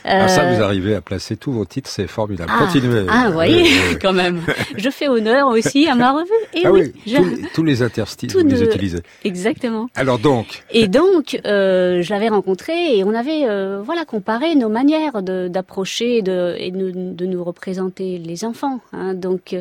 Alors 0.03 0.29
ça, 0.29 0.43
Euh, 0.45 0.55
vous 0.55 0.63
arrivez 0.63 0.95
à 0.95 1.01
placer 1.01 1.37
tous 1.37 1.51
vos 1.51 1.65
titres, 1.65 1.89
c'est 1.89 2.07
formidable. 2.07 2.51
ah, 2.53 2.65
Continuez. 2.65 3.05
Ah, 3.09 3.25
vous 3.27 3.33
voyez, 3.33 3.61
Oui, 3.61 3.69
oui, 3.91 3.97
quand 4.01 4.13
même. 4.13 4.41
Je 4.75 4.89
fais 4.89 5.07
honneur 5.07 5.47
aussi 5.49 5.87
à 5.87 5.93
ma 5.95 6.11
revue. 6.11 6.31
Et 6.53 6.61
ah 6.65 6.71
oui, 6.71 6.91
je- 7.05 7.17
tous, 7.17 7.23
les, 7.23 7.41
tous 7.53 7.63
les 7.63 7.81
interstices, 7.83 8.33
vous 8.33 8.39
les 8.47 8.63
utilisez. 8.63 8.99
Exactement. 9.23 9.87
Alors 9.95 10.17
donc, 10.17 10.63
Et 10.71 10.87
donc, 10.87 11.39
euh, 11.45 12.01
je 12.01 12.09
l'avais 12.11 12.29
rencontré 12.29 12.97
et 12.97 13.03
on 13.03 13.13
avait 13.13 13.45
euh, 13.47 13.81
voilà 13.83 14.05
comparé 14.05 14.55
nos 14.55 14.69
manières 14.69 15.21
d'approcher 15.21 16.21
de, 16.23 16.55
et 16.57 16.71
de, 16.71 16.91
de 16.91 17.25
nous 17.27 17.43
représenter 17.43 18.17
les 18.17 18.43
enfants. 18.45 18.79
hein. 18.93 19.13
Donc, 19.13 19.55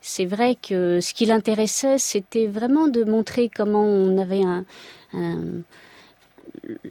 c'est 0.00 0.24
vrai 0.24 0.56
que 0.56 1.00
ce 1.00 1.12
qui 1.12 1.26
l'intéressait, 1.26 1.98
c'était 1.98 2.46
vraiment 2.46 2.88
de 2.88 3.04
montrer 3.04 3.50
comment 3.54 3.84
on 3.84 4.16
avait 4.18 4.42
un, 4.42 4.64
un- 5.12 5.38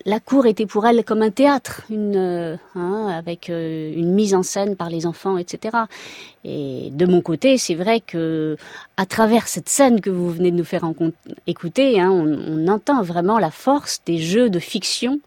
la 0.06 0.20
cour 0.20 0.46
était 0.46 0.66
pour 0.66 0.86
elle 0.86 1.04
comme 1.06 1.22
un 1.22 1.32
théâtre, 1.32 1.84
une, 1.90 2.16
euh, 2.18 2.58
hein, 2.76 3.08
avec 3.08 3.50
euh, 3.50 3.94
une 3.96 4.14
mise 4.14 4.34
en 4.34 4.44
scène 4.44 4.76
par 4.76 4.90
les 4.90 5.06
enfants, 5.06 5.38
etc. 5.38 5.78
Et 6.44 6.90
de 6.92 7.06
mon 7.06 7.22
côté, 7.22 7.58
c'est 7.58 7.76
vrai 7.76 8.02
que 8.02 8.58
à 8.98 9.06
travers 9.06 9.48
cette 9.48 9.70
scène 9.70 10.02
que 10.02 10.10
vous 10.10 10.30
venez 10.30 10.52
de 10.52 10.58
nous 10.58 10.66
faire 10.66 10.84
écouter, 11.48 12.00
hein, 12.02 12.10
on, 12.12 12.68
entend 12.68 13.02
vraiment 13.02 13.40
la 13.40 13.52
force 13.52 14.02
des 14.06 14.18
jeux 14.18 14.50
de 14.50 14.60
fiction 14.60 15.20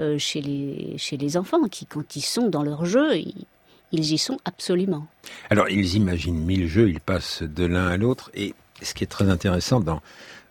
euh, 0.00 0.18
chez 0.18 0.40
les 0.40 0.94
chez 0.96 1.16
les 1.16 1.36
enfants 1.36 1.62
qui, 1.70 1.86
quand 1.86 2.16
ils 2.16 2.22
sont 2.22 2.48
dans 2.48 2.62
leur 2.62 2.84
jeu, 2.84 3.16
ils, 3.16 3.46
y 3.92 4.18
sont 4.18 4.38
absolument. 4.44 5.06
alors 5.50 5.68
ils 5.68 5.96
imaginent 5.96 6.38
mille 6.38 6.68
jeux, 6.68 6.88
ils 6.88 7.00
passent 7.00 7.42
de 7.42 7.64
l'un 7.64 7.86
à 7.86 7.96
l'autre. 7.96 8.30
Et 8.34 8.54
ce 8.82 8.94
qui 8.94 9.04
est 9.04 9.08
très 9.08 9.28
intéressant 9.28 9.80
dans 9.80 10.00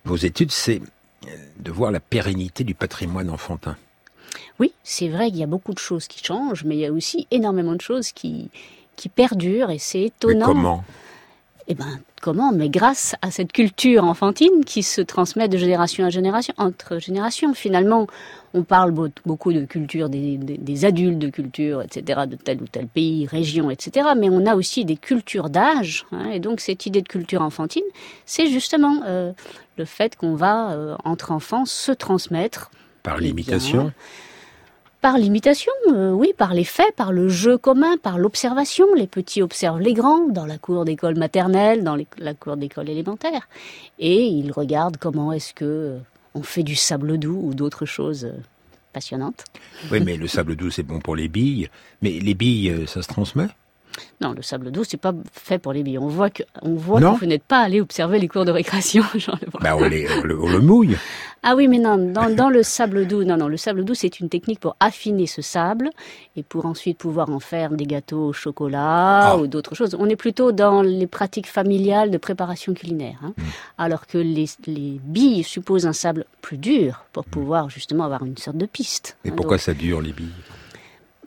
vos 0.06 0.18
études, 0.18 0.52
c'est 0.52 0.82
de 1.58 1.72
voir 1.72 1.92
la 1.92 2.00
pérennité 2.00 2.64
du 2.64 2.74
patrimoine 2.76 3.30
enfantin. 3.30 3.78
Oui, 4.60 4.74
c'est 4.84 5.10
vrai 5.10 5.30
qu'il 5.30 5.40
y 5.40 5.44
a 5.44 5.48
beaucoup 5.48 5.74
de 5.74 5.80
choses 5.80 6.08
qui 6.08 6.24
changent, 6.24 6.64
mais 6.64 6.76
il 6.76 6.80
y 6.80 6.86
a 6.86 6.92
aussi 6.92 7.28
énormément 7.32 7.74
de 7.76 7.82
choses 7.82 8.12
qui 8.12 8.50
qui 8.96 9.08
perdurent 9.10 9.70
et 9.70 9.80
c'est 9.80 10.00
Mais 10.00 10.06
étonnant. 10.08 10.46
comment? 10.46 10.84
Eh 11.68 11.76
comment 12.20 12.52
Mais 12.52 12.70
grâce 12.70 13.16
à 13.22 13.32
cette 13.32 13.52
culture 13.52 14.04
enfantine 14.04 14.64
qui 14.66 14.84
se 14.84 15.02
transmet 15.02 15.48
de 15.48 15.58
génération 15.58 16.06
à 16.06 16.10
génération, 16.10 16.54
entre 16.58 17.00
générations. 17.00 17.54
Finalement, 17.54 18.08
on 18.54 18.64
parle 18.64 18.92
beau- 18.92 19.08
beaucoup 19.26 19.54
de 19.54 19.66
culture 19.66 20.10
des, 20.10 20.38
des- 20.38 20.58
des 20.58 20.86
adultes, 20.86 21.20
de 21.20 21.30
culture, 21.30 21.82
etc., 21.82 22.22
de 22.28 22.36
tel 22.36 22.62
ou 22.62 22.68
tel 22.68 22.88
pays, 22.88 23.26
région, 23.28 23.70
etc. 23.70 24.10
Mais 24.18 24.30
on 24.30 24.46
a 24.46 24.56
aussi 24.56 24.86
des 24.86 24.98
cultures 24.98 25.50
d'âge. 25.50 26.06
hein, 26.12 26.30
et 26.32 26.40
donc, 26.40 26.60
cette 26.60 26.86
idée 26.86 27.02
de 27.02 27.08
culture 27.08 27.42
enfantine, 27.42 27.84
c'est 28.26 28.48
justement 28.48 29.02
euh, 29.06 29.32
le 29.78 29.86
fait 29.86 30.16
qu'on 30.16 30.36
va, 30.36 30.72
euh, 30.72 30.96
entre 31.06 31.32
enfants, 31.32 31.66
se 31.66 31.92
transmettre 31.92 32.72
Par 33.04 33.18
Eh 33.20 33.24
l'imitation 33.24 33.92
par 35.02 35.18
l'imitation, 35.18 35.72
euh, 35.92 36.12
oui, 36.12 36.34
par 36.38 36.54
les 36.54 36.64
faits, 36.64 36.96
par 36.96 37.12
le 37.12 37.30
jeu 37.30 37.58
commun, 37.58 37.98
par 37.98 38.18
l'observation. 38.18 38.86
Les 38.96 39.08
petits 39.08 39.42
observent 39.42 39.80
les 39.80 39.94
grands 39.94 40.28
dans 40.28 40.46
la 40.46 40.58
cour 40.58 40.86
d'école 40.86 41.18
maternelle, 41.18 41.84
dans 41.84 41.98
la 42.18 42.34
cour 42.34 42.58
d'école 42.58 42.90
élémentaire, 42.90 43.48
et 43.98 44.26
ils 44.26 44.52
regardent 44.52 44.98
comment 44.98 45.32
est-ce 45.32 45.54
que 45.54 45.66
euh, 45.66 45.98
on 46.36 46.44
fait 46.44 46.64
du 46.64 46.76
sable 46.76 47.18
doux 47.18 47.40
ou 47.42 47.54
d'autres 47.54 47.86
choses 47.86 48.26
euh, 48.26 48.38
passionnantes. 48.94 49.46
Oui, 49.92 50.00
mais 50.02 50.18
le 50.18 50.28
sable 50.28 50.56
doux, 50.56 50.72
c'est 50.72 50.84
bon 50.84 51.00
pour 51.00 51.16
les 51.16 51.28
billes. 51.28 51.70
Mais 52.02 52.20
les 52.20 52.34
billes, 52.34 52.86
ça 52.88 53.02
se 53.02 53.08
transmet? 53.08 53.48
Non, 54.22 54.34
le 54.34 54.42
sable 54.42 54.72
doux, 54.72 54.84
c'est 54.84 54.98
pas 54.98 55.14
fait 55.32 55.60
pour 55.60 55.74
les 55.74 55.84
billes. 55.84 55.98
On 55.98 56.08
voit 56.08 56.30
que, 56.30 56.44
on 56.62 56.74
voit 56.76 57.00
Non. 57.00 57.16
que 57.16 57.20
vous 57.22 57.26
n'êtes 57.26 57.44
pas 57.44 57.60
allé 57.62 57.82
observer 57.82 58.20
les 58.20 58.28
cours 58.28 58.46
de 58.46 58.52
récréation, 58.52 59.04
Jean 59.16 59.34
bah, 59.62 59.76
on, 59.78 59.88
les- 59.88 60.08
on 60.20 60.24
le, 60.24 60.40
on 60.42 60.50
le 60.50 60.60
mouille. 60.60 60.96
Ah 61.42 61.56
oui, 61.56 61.70
mais 61.70 61.78
non, 61.80 61.98
dans, 62.12 62.30
dans 62.30 62.50
le 62.50 62.64
sable 62.64 63.08
doux, 63.08 63.24
non, 63.24 63.38
non, 63.38 63.48
le 63.48 63.56
sable 63.56 63.86
doux, 63.86 63.94
c'est 63.94 64.20
une 64.20 64.28
technique 64.28 64.60
pour 64.60 64.76
affiner 64.82 65.26
ce 65.26 65.42
sable 65.42 65.90
et 66.36 66.44
pour 66.44 66.66
ensuite 66.66 66.98
pouvoir 66.98 67.30
en 67.30 67.40
faire 67.40 67.72
des 67.72 67.86
gâteaux 67.86 68.28
au 68.28 68.34
chocolat 68.34 69.30
Ah. 69.32 69.38
ou 69.38 69.48
d'autres 69.48 69.74
choses. 69.74 69.96
On 69.98 70.08
est 70.10 70.18
plutôt 70.18 70.52
dans 70.52 70.82
les 70.82 71.08
pratiques 71.08 71.48
familiales 71.48 72.12
de 72.12 72.18
préparation 72.18 72.74
culinaire, 72.74 73.20
hein. 73.24 73.34
alors 73.78 74.06
que 74.06 74.18
les, 74.18 74.46
les 74.68 75.00
billes 75.04 75.44
supposent 75.44 75.88
un 75.88 75.94
sable 75.94 76.26
plus 76.42 76.58
dur 76.58 77.06
pour 77.14 77.24
pouvoir 77.24 77.70
justement 77.70 78.04
avoir 78.04 78.26
une 78.26 78.38
sorte 78.38 78.58
de 78.58 78.66
piste. 78.66 79.18
Mais 79.24 79.32
hein. 79.32 79.34
pourquoi 79.38 79.56
Donc, 79.58 79.62
ça 79.64 79.74
dure, 79.74 80.02
les 80.02 80.12
billes? 80.12 80.28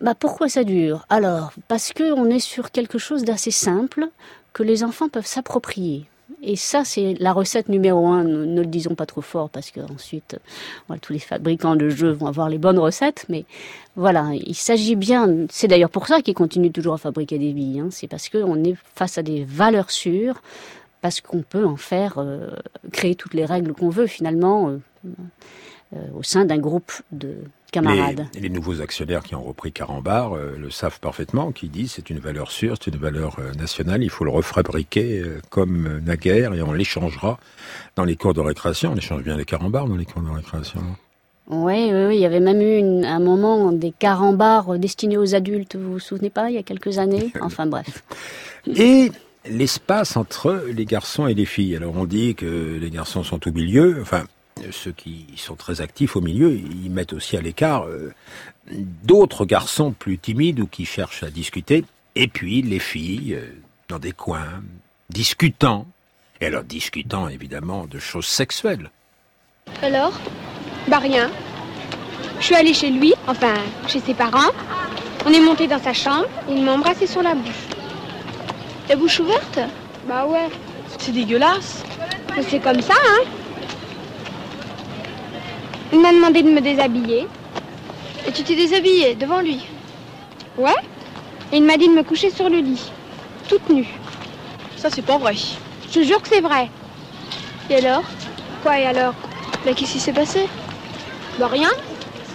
Bah 0.02 0.14
pourquoi 0.14 0.48
ça 0.48 0.64
dure? 0.64 1.06
Alors, 1.08 1.52
parce 1.68 1.92
que 1.92 2.12
on 2.12 2.26
est 2.26 2.40
sur 2.40 2.70
quelque 2.72 2.98
chose 2.98 3.24
d'assez 3.24 3.52
simple 3.52 4.08
que 4.52 4.62
les 4.62 4.84
enfants 4.84 5.08
peuvent 5.08 5.26
s'approprier. 5.26 6.06
Et 6.42 6.56
ça, 6.56 6.84
c'est 6.84 7.14
la 7.20 7.32
recette 7.32 7.68
numéro 7.68 8.08
un. 8.08 8.24
Ne, 8.24 8.44
ne 8.44 8.60
le 8.62 8.66
disons 8.66 8.96
pas 8.96 9.06
trop 9.06 9.20
fort 9.20 9.48
parce 9.48 9.70
que 9.70 9.80
ensuite, 9.80 10.36
voilà, 10.88 10.98
tous 10.98 11.12
les 11.12 11.20
fabricants 11.20 11.76
de 11.76 11.88
jeux 11.88 12.10
vont 12.10 12.26
avoir 12.26 12.48
les 12.48 12.58
bonnes 12.58 12.80
recettes. 12.80 13.24
Mais 13.28 13.44
voilà, 13.94 14.30
il 14.34 14.56
s'agit 14.56 14.96
bien. 14.96 15.28
C'est 15.50 15.68
d'ailleurs 15.68 15.90
pour 15.90 16.08
ça 16.08 16.20
qu'ils 16.20 16.34
continuent 16.34 16.72
toujours 16.72 16.94
à 16.94 16.98
fabriquer 16.98 17.38
des 17.38 17.52
billes. 17.52 17.78
hein. 17.80 17.88
C'est 17.92 18.08
parce 18.08 18.28
qu'on 18.28 18.64
est 18.64 18.74
face 18.96 19.18
à 19.18 19.22
des 19.22 19.44
valeurs 19.44 19.92
sûres, 19.92 20.42
parce 21.00 21.20
qu'on 21.20 21.42
peut 21.42 21.64
en 21.64 21.76
faire 21.76 22.14
euh, 22.18 22.50
créer 22.90 23.14
toutes 23.14 23.34
les 23.34 23.44
règles 23.44 23.72
qu'on 23.72 23.90
veut 23.90 24.08
finalement 24.08 24.68
euh, 24.68 24.78
euh, 25.94 25.98
au 26.18 26.24
sein 26.24 26.44
d'un 26.44 26.58
groupe 26.58 26.92
de 27.12 27.36
camarades. 27.72 28.26
Les, 28.34 28.42
les 28.42 28.48
nouveaux 28.48 28.80
actionnaires 28.80 29.24
qui 29.24 29.34
ont 29.34 29.42
repris 29.42 29.72
Carambar 29.72 30.34
euh, 30.36 30.54
le 30.56 30.70
savent 30.70 31.00
parfaitement, 31.00 31.50
qui 31.50 31.68
disent 31.68 31.92
c'est 31.96 32.10
une 32.10 32.20
valeur 32.20 32.52
sûre, 32.52 32.76
c'est 32.80 32.92
une 32.94 33.00
valeur 33.00 33.36
euh, 33.40 33.52
nationale, 33.54 34.04
il 34.04 34.10
faut 34.10 34.24
le 34.24 34.30
refabriquer 34.30 35.18
euh, 35.20 35.40
comme 35.50 35.98
naguère 36.04 36.54
et 36.54 36.62
on 36.62 36.72
l'échangera 36.72 37.40
dans 37.96 38.04
les 38.04 38.14
cours 38.14 38.34
de 38.34 38.40
récréation. 38.40 38.92
On 38.92 38.96
échange 38.96 39.22
bien 39.24 39.36
les 39.36 39.44
Carambars 39.44 39.88
dans 39.88 39.96
les 39.96 40.04
cours 40.04 40.22
de 40.22 40.30
récréation. 40.30 40.80
Oui, 41.48 41.90
oui, 41.92 42.04
oui, 42.08 42.14
il 42.16 42.20
y 42.20 42.24
avait 42.24 42.38
même 42.40 42.60
eu 42.62 42.76
une- 42.78 43.04
un 43.04 43.18
moment 43.18 43.72
des 43.72 43.90
carambars 43.90 44.78
destinés 44.78 45.18
aux 45.18 45.34
adultes, 45.34 45.74
vous 45.74 45.94
vous 45.94 45.98
souvenez 45.98 46.30
pas, 46.30 46.50
il 46.50 46.54
y 46.54 46.58
a 46.58 46.62
quelques 46.62 46.98
années? 46.98 47.32
Enfin 47.42 47.66
bref. 47.66 48.04
Et 48.76 49.10
l'espace 49.50 50.16
entre 50.16 50.62
les 50.72 50.84
garçons 50.84 51.26
et 51.26 51.34
les 51.34 51.44
filles. 51.44 51.74
Alors 51.76 51.94
on 51.96 52.04
dit 52.04 52.36
que 52.36 52.78
les 52.80 52.90
garçons 52.90 53.24
sont 53.24 53.46
au 53.48 53.50
milieu, 53.52 53.98
enfin 54.00 54.22
ceux 54.70 54.92
qui 54.92 55.26
sont 55.36 55.56
très 55.56 55.80
actifs 55.80 56.16
au 56.16 56.20
milieu, 56.20 56.54
ils 56.54 56.90
mettent 56.90 57.12
aussi 57.12 57.36
à 57.36 57.40
l'écart 57.40 57.86
euh, 57.86 58.12
d'autres 58.70 59.44
garçons 59.44 59.92
plus 59.92 60.18
timides 60.18 60.60
ou 60.60 60.66
qui 60.66 60.84
cherchent 60.84 61.22
à 61.22 61.30
discuter, 61.30 61.84
et 62.14 62.28
puis 62.28 62.62
les 62.62 62.78
filles 62.78 63.34
euh, 63.34 63.46
dans 63.88 63.98
des 63.98 64.12
coins, 64.12 64.62
discutant, 65.10 65.86
et 66.40 66.46
alors 66.46 66.64
discutant 66.64 67.28
évidemment 67.28 67.86
de 67.86 67.98
choses 67.98 68.26
sexuelles. 68.26 68.90
Alors? 69.82 70.18
Bah 70.88 70.98
rien. 70.98 71.30
Je 72.40 72.46
suis 72.46 72.54
allée 72.54 72.74
chez 72.74 72.90
lui, 72.90 73.14
enfin 73.26 73.54
chez 73.86 74.00
ses 74.00 74.14
parents. 74.14 74.50
On 75.24 75.30
est 75.30 75.40
monté 75.40 75.68
dans 75.68 75.78
sa 75.78 75.92
chambre 75.92 76.26
il 76.48 76.64
m'a 76.64 76.72
embrassé 76.72 77.06
sur 77.06 77.22
la 77.22 77.34
bouche. 77.34 77.68
La 78.88 78.96
bouche 78.96 79.20
ouverte? 79.20 79.60
Bah 80.08 80.26
ouais. 80.26 80.48
C'est 80.98 81.12
dégueulasse. 81.12 81.84
Mais 82.36 82.42
c'est 82.42 82.58
comme 82.60 82.80
ça, 82.80 82.94
hein 82.94 83.24
Il 85.92 86.00
m'a 86.00 86.12
demandé 86.12 86.42
de 86.42 86.50
me 86.50 86.60
déshabiller. 86.60 87.28
Et 88.26 88.32
tu 88.32 88.42
t'es 88.42 88.56
déshabillée 88.56 89.14
devant 89.14 89.40
lui 89.40 89.66
Ouais. 90.56 90.70
Et 91.52 91.58
il 91.58 91.62
m'a 91.64 91.76
dit 91.76 91.88
de 91.88 91.92
me 91.92 92.02
coucher 92.02 92.30
sur 92.30 92.48
le 92.48 92.58
lit, 92.58 92.90
toute 93.48 93.68
nue. 93.68 93.88
Ça, 94.76 94.88
c'est 94.90 95.02
pas 95.02 95.18
vrai. 95.18 95.34
Je 95.34 95.92
te 95.92 96.02
jure 96.02 96.22
que 96.22 96.28
c'est 96.28 96.40
vrai. 96.40 96.70
Et 97.68 97.76
alors? 97.76 98.04
Quoi 98.62 98.78
et 98.78 98.86
alors? 98.86 99.14
Bah, 99.64 99.72
qu'est-ce 99.76 99.92
qui 99.92 100.00
s'est 100.00 100.12
passé? 100.12 100.48
Bah, 101.38 101.48
rien. 101.48 101.68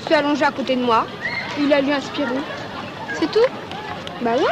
Il 0.01 0.07
s'est 0.07 0.15
allongé 0.15 0.45
à 0.45 0.51
côté 0.51 0.75
de 0.75 0.83
moi. 0.83 1.07
Il 1.59 1.73
a 1.73 1.81
lu 1.81 1.91
un 1.91 1.99
Spirou. 1.99 2.39
C'est 3.19 3.31
tout? 3.31 3.39
Bah, 4.21 4.35
ouais. 4.35 4.43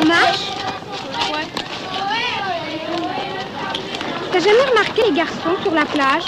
On 0.00 0.06
marche 0.06 0.50
Ouais. 1.32 1.46
T'as 4.40 4.48
jamais 4.48 4.70
remarqué 4.70 5.02
les 5.06 5.12
garçons 5.12 5.54
sur 5.60 5.74
la 5.74 5.84
plage? 5.84 6.24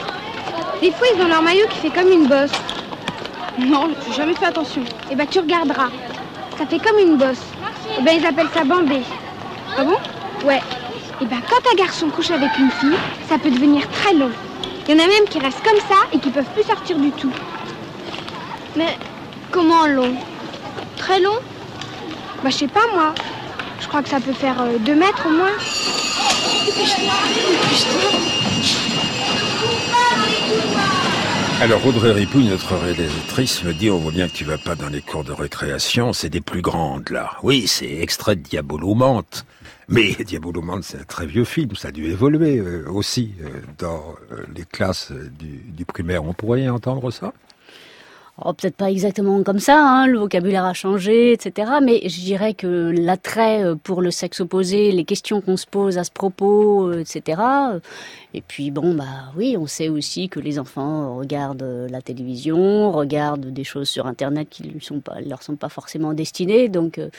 Des 0.83 0.91
fois, 0.91 1.07
ils 1.15 1.23
ont 1.23 1.29
leur 1.29 1.41
maillot 1.41 1.67
qui 1.71 1.79
fait 1.79 1.89
comme 1.89 2.13
une 2.13 2.27
bosse. 2.27 2.53
Non, 3.59 3.89
j'ai 4.07 4.13
jamais 4.13 4.35
fait 4.35 4.45
attention. 4.45 4.83
Eh 5.11 5.15
ben, 5.15 5.27
tu 5.27 5.39
regarderas. 5.39 5.89
Ça 6.59 6.67
fait 6.67 6.79
comme 6.79 6.99
une 6.99 7.17
bosse. 7.17 7.41
Eh 7.99 8.03
ben, 8.03 8.19
ils 8.19 8.27
appellent 8.27 8.51
ça 8.53 8.65
bambé. 8.65 9.01
Ah 9.79 9.85
bon? 9.85 9.97
Ouais. 10.45 10.61
Eh 11.23 11.25
ben, 11.25 11.39
quand 11.49 11.73
un 11.73 11.75
garçon 11.75 12.11
couche 12.11 12.31
avec 12.31 12.51
une 12.59 12.71
fille, 12.73 12.99
ça 13.31 13.39
peut 13.39 13.51
devenir 13.51 13.89
très 13.89 14.13
long. 14.13 14.31
Il 14.87 14.95
y 14.95 15.01
en 15.01 15.05
a 15.05 15.09
même 15.09 15.25
qui 15.31 15.39
restent 15.39 15.65
comme 15.65 15.81
ça 15.89 16.05
et 16.13 16.19
qui 16.19 16.29
peuvent 16.29 16.53
plus 16.55 16.65
sortir 16.65 16.99
du 16.99 17.13
tout. 17.13 17.33
Mais 18.77 18.99
comment 19.51 19.87
long? 19.87 20.17
Très 20.99 21.19
long? 21.19 21.39
Bah, 22.45 22.51
je 22.51 22.57
sais 22.57 22.69
pas, 22.69 22.85
moi. 22.93 23.15
Je 23.81 23.89
crois 23.89 24.03
que 24.03 24.11
ça 24.11 24.21
peut 24.21 24.35
faire 24.35 24.61
euh, 24.61 24.77
deux 24.81 24.97
mètres 24.97 25.25
au 25.27 25.31
moins. 25.31 25.92
Alors 31.61 31.87
Audrey 31.87 32.11
Ripouille, 32.11 32.49
notre 32.49 32.75
réalisatrice, 32.77 33.63
me 33.63 33.73
dit 33.73 33.89
on 33.89 33.99
voit 33.99 34.11
bien 34.11 34.27
que 34.27 34.33
tu 34.33 34.45
vas 34.45 34.59
pas 34.59 34.75
dans 34.75 34.89
les 34.89 35.01
cours 35.01 35.23
de 35.23 35.33
récréation, 35.33 36.13
c'est 36.13 36.29
des 36.29 36.41
plus 36.41 36.61
grandes 36.61 37.11
là. 37.11 37.31
Oui, 37.43 37.67
c'est 37.69 37.99
extrait 38.01 38.37
de 38.37 38.41
Diabolomante. 38.41 39.47
Mais 39.89 40.13
Diabolomante, 40.27 40.83
c'est 40.83 40.99
un 40.99 41.05
très 41.05 41.27
vieux 41.27 41.45
film, 41.45 41.77
ça 41.77 41.89
a 41.89 41.93
dû 41.93 42.07
évoluer 42.07 42.59
euh, 42.59 42.85
aussi 42.91 43.33
euh, 43.43 43.49
dans 43.79 44.17
euh, 44.33 44.45
les 44.57 44.65
classes 44.65 45.13
du, 45.13 45.63
du 45.69 45.85
primaire. 45.85 46.25
On 46.25 46.33
pourrait 46.33 46.69
entendre 46.69 47.11
ça? 47.11 47.33
Oh, 48.39 48.55
peut-être 48.55 48.77
pas 48.77 48.91
exactement 48.91 49.43
comme 49.43 49.59
ça, 49.59 49.79
hein, 49.79 50.07
le 50.07 50.19
vocabulaire 50.19 50.65
a 50.65 50.73
changé, 50.73 51.33
etc. 51.33 51.71
Mais 51.83 52.01
je 52.09 52.21
dirais 52.21 52.55
que 52.55 52.91
l'attrait 52.97 53.63
euh, 53.63 53.75
pour 53.75 54.01
le 54.01 54.11
sexe 54.11 54.41
opposé, 54.41 54.91
les 54.91 55.05
questions 55.05 55.43
qu'on 55.43 55.59
se 55.59 55.67
pose 55.67 55.99
à 55.99 56.05
ce 56.05 56.11
propos, 56.11 56.89
euh, 56.89 57.01
etc. 57.01 57.43
Et 58.35 58.41
puis 58.41 58.71
bon, 58.71 58.95
bah 58.95 59.31
oui, 59.37 59.57
on 59.59 59.67
sait 59.67 59.91
aussi 59.91 60.29
que 60.31 60.41
les 60.41 60.59
enfants 60.59 61.17
regardent 61.17 61.63
euh, 61.63 61.89
la 61.89 62.01
télévision, 62.01 62.91
regardent 62.91 63.53
des 63.53 63.65
choses 63.65 63.91
sur 63.91 64.07
Internet 64.07 64.49
qui 64.49 64.73
ne 64.75 64.81
sont 64.81 65.01
pas, 65.01 65.21
leur 65.21 65.43
sont 65.43 65.57
pas 65.57 65.69
forcément 65.69 66.15
destinées. 66.15 66.71
Donc 66.71 66.97
euh, 66.97 67.11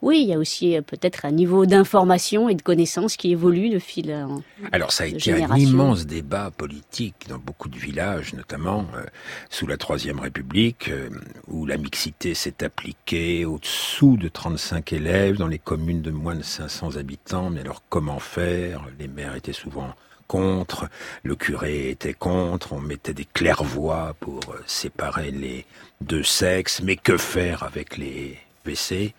oui, 0.00 0.20
il 0.22 0.28
y 0.28 0.32
a 0.32 0.38
aussi 0.38 0.76
euh, 0.76 0.80
peut-être 0.80 1.26
un 1.26 1.30
niveau 1.30 1.66
d'information 1.66 2.48
et 2.48 2.54
de 2.54 2.62
connaissance 2.62 3.16
qui 3.16 3.32
évolue 3.32 3.68
de 3.68 3.78
fil 3.78 4.12
en 4.12 4.42
Alors 4.72 4.92
ça 4.92 5.04
a 5.04 5.08
été 5.08 5.42
un 5.42 5.56
immense 5.56 6.06
débat 6.06 6.50
politique 6.50 7.26
dans 7.28 7.38
beaucoup 7.38 7.68
de 7.68 7.76
villages, 7.76 8.32
notamment 8.32 8.86
euh, 8.96 9.04
sous 9.50 9.66
la 9.66 9.76
Troisième 9.76 10.20
République, 10.20 10.61
euh, 10.88 11.10
où 11.48 11.66
la 11.66 11.76
mixité 11.76 12.34
s'est 12.34 12.62
appliquée 12.62 13.44
au-dessous 13.44 14.16
de 14.16 14.28
35 14.28 14.92
élèves 14.92 15.36
dans 15.36 15.48
les 15.48 15.58
communes 15.58 16.02
de 16.02 16.10
moins 16.10 16.36
de 16.36 16.42
500 16.42 16.96
habitants. 16.96 17.50
Mais 17.50 17.60
alors 17.60 17.82
comment 17.88 18.20
faire? 18.20 18.86
Les 18.98 19.08
maires 19.08 19.34
étaient 19.34 19.52
souvent 19.52 19.94
contre, 20.28 20.88
le 21.24 21.34
curé 21.34 21.90
était 21.90 22.14
contre, 22.14 22.72
on 22.72 22.80
mettait 22.80 23.12
des 23.12 23.26
clairvoies 23.26 24.14
pour 24.20 24.40
euh, 24.50 24.62
séparer 24.66 25.30
les 25.30 25.66
deux 26.00 26.22
sexes, 26.22 26.80
mais 26.82 26.96
que 26.96 27.18
faire 27.18 27.64
avec 27.64 27.98
les 27.98 28.38
WC 28.64 29.14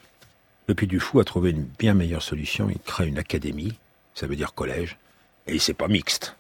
Le 0.68 0.74
Puy 0.74 0.88
du 0.88 1.00
Fou 1.00 1.20
a 1.20 1.24
trouvé 1.24 1.52
une 1.52 1.68
bien 1.78 1.94
meilleure 1.94 2.24
solution, 2.24 2.70
il 2.70 2.80
crée 2.80 3.08
une 3.08 3.20
académie, 3.20 3.78
ça 4.16 4.26
veut 4.26 4.36
dire 4.36 4.56
collège, 4.56 4.98
et 5.46 5.60
c'est 5.60 5.76
pas 5.76 5.88
mixte. 5.88 6.36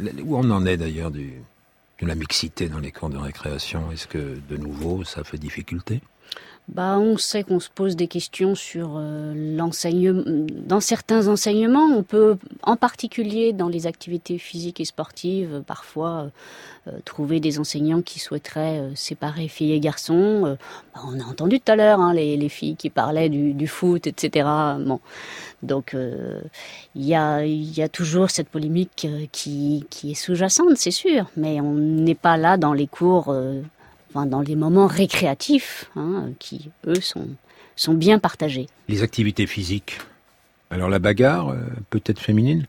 Où 0.00 0.36
on 0.36 0.50
en 0.50 0.64
est 0.64 0.78
d'ailleurs 0.78 1.10
du, 1.10 1.34
de 2.00 2.06
la 2.06 2.14
mixité 2.14 2.68
dans 2.68 2.78
les 2.78 2.92
cours 2.92 3.10
de 3.10 3.18
récréation 3.18 3.90
Est-ce 3.92 4.06
que 4.06 4.38
de 4.48 4.56
nouveau 4.56 5.04
ça 5.04 5.24
fait 5.24 5.38
difficulté? 5.38 6.00
Bah, 6.72 6.98
on 6.98 7.16
sait 7.16 7.42
qu'on 7.42 7.58
se 7.58 7.68
pose 7.68 7.96
des 7.96 8.06
questions 8.06 8.54
sur 8.54 8.92
euh, 8.96 9.56
l'enseignement. 9.56 10.22
Dans 10.24 10.80
certains 10.80 11.26
enseignements, 11.26 11.86
on 11.86 12.04
peut, 12.04 12.38
en 12.62 12.76
particulier 12.76 13.52
dans 13.52 13.68
les 13.68 13.88
activités 13.88 14.38
physiques 14.38 14.80
et 14.80 14.84
sportives, 14.84 15.54
euh, 15.54 15.60
parfois 15.62 16.30
euh, 16.86 16.92
trouver 17.04 17.40
des 17.40 17.58
enseignants 17.58 18.02
qui 18.02 18.20
souhaiteraient 18.20 18.78
euh, 18.78 18.94
séparer 18.94 19.48
filles 19.48 19.72
et 19.72 19.80
garçons. 19.80 20.46
Euh, 20.46 20.54
bah, 20.94 21.00
on 21.06 21.18
a 21.18 21.24
entendu 21.24 21.58
tout 21.58 21.72
à 21.72 21.76
l'heure 21.76 22.00
hein, 22.00 22.14
les, 22.14 22.36
les 22.36 22.48
filles 22.48 22.76
qui 22.76 22.88
parlaient 22.88 23.28
du, 23.28 23.66
foot, 23.66 24.06
etc. 24.06 24.46
Donc 25.62 25.94
euh, 25.94 26.40
il 26.94 27.04
y, 27.04 27.14
a, 27.14 27.88
toujours 27.88 28.30
cette 28.30 28.48
polémique 28.48 29.06
euh, 29.08 29.26
qui, 29.30 29.84
est 30.04 30.14
sous-jacente, 30.14 30.76
c'est 30.76 30.90
sûr, 30.90 31.26
mais 31.36 31.60
on 31.60 31.74
n'est 31.74 32.14
pas 32.14 32.36
là 32.36 32.56
dans 32.56 32.72
les 32.72 32.86
cours, 32.86 33.26
euh, 33.28 33.60
enfin, 34.10 34.26
dans 34.26 34.40
les 34.40 34.56
moments 34.56 34.86
récréatifs, 34.86 35.90
hein, 35.96 36.30
qui 36.38 36.70
eux 36.86 37.00
sont, 37.00 37.28
sont 37.76 37.94
bien 37.94 38.18
partagés. 38.18 38.66
Les 38.88 39.02
activités 39.02 39.46
physiques. 39.46 39.98
Alors 40.70 40.88
la 40.88 40.98
bagarre, 40.98 41.48
euh, 41.50 41.56
peut 41.90 42.02
être 42.06 42.20
féminine? 42.20 42.66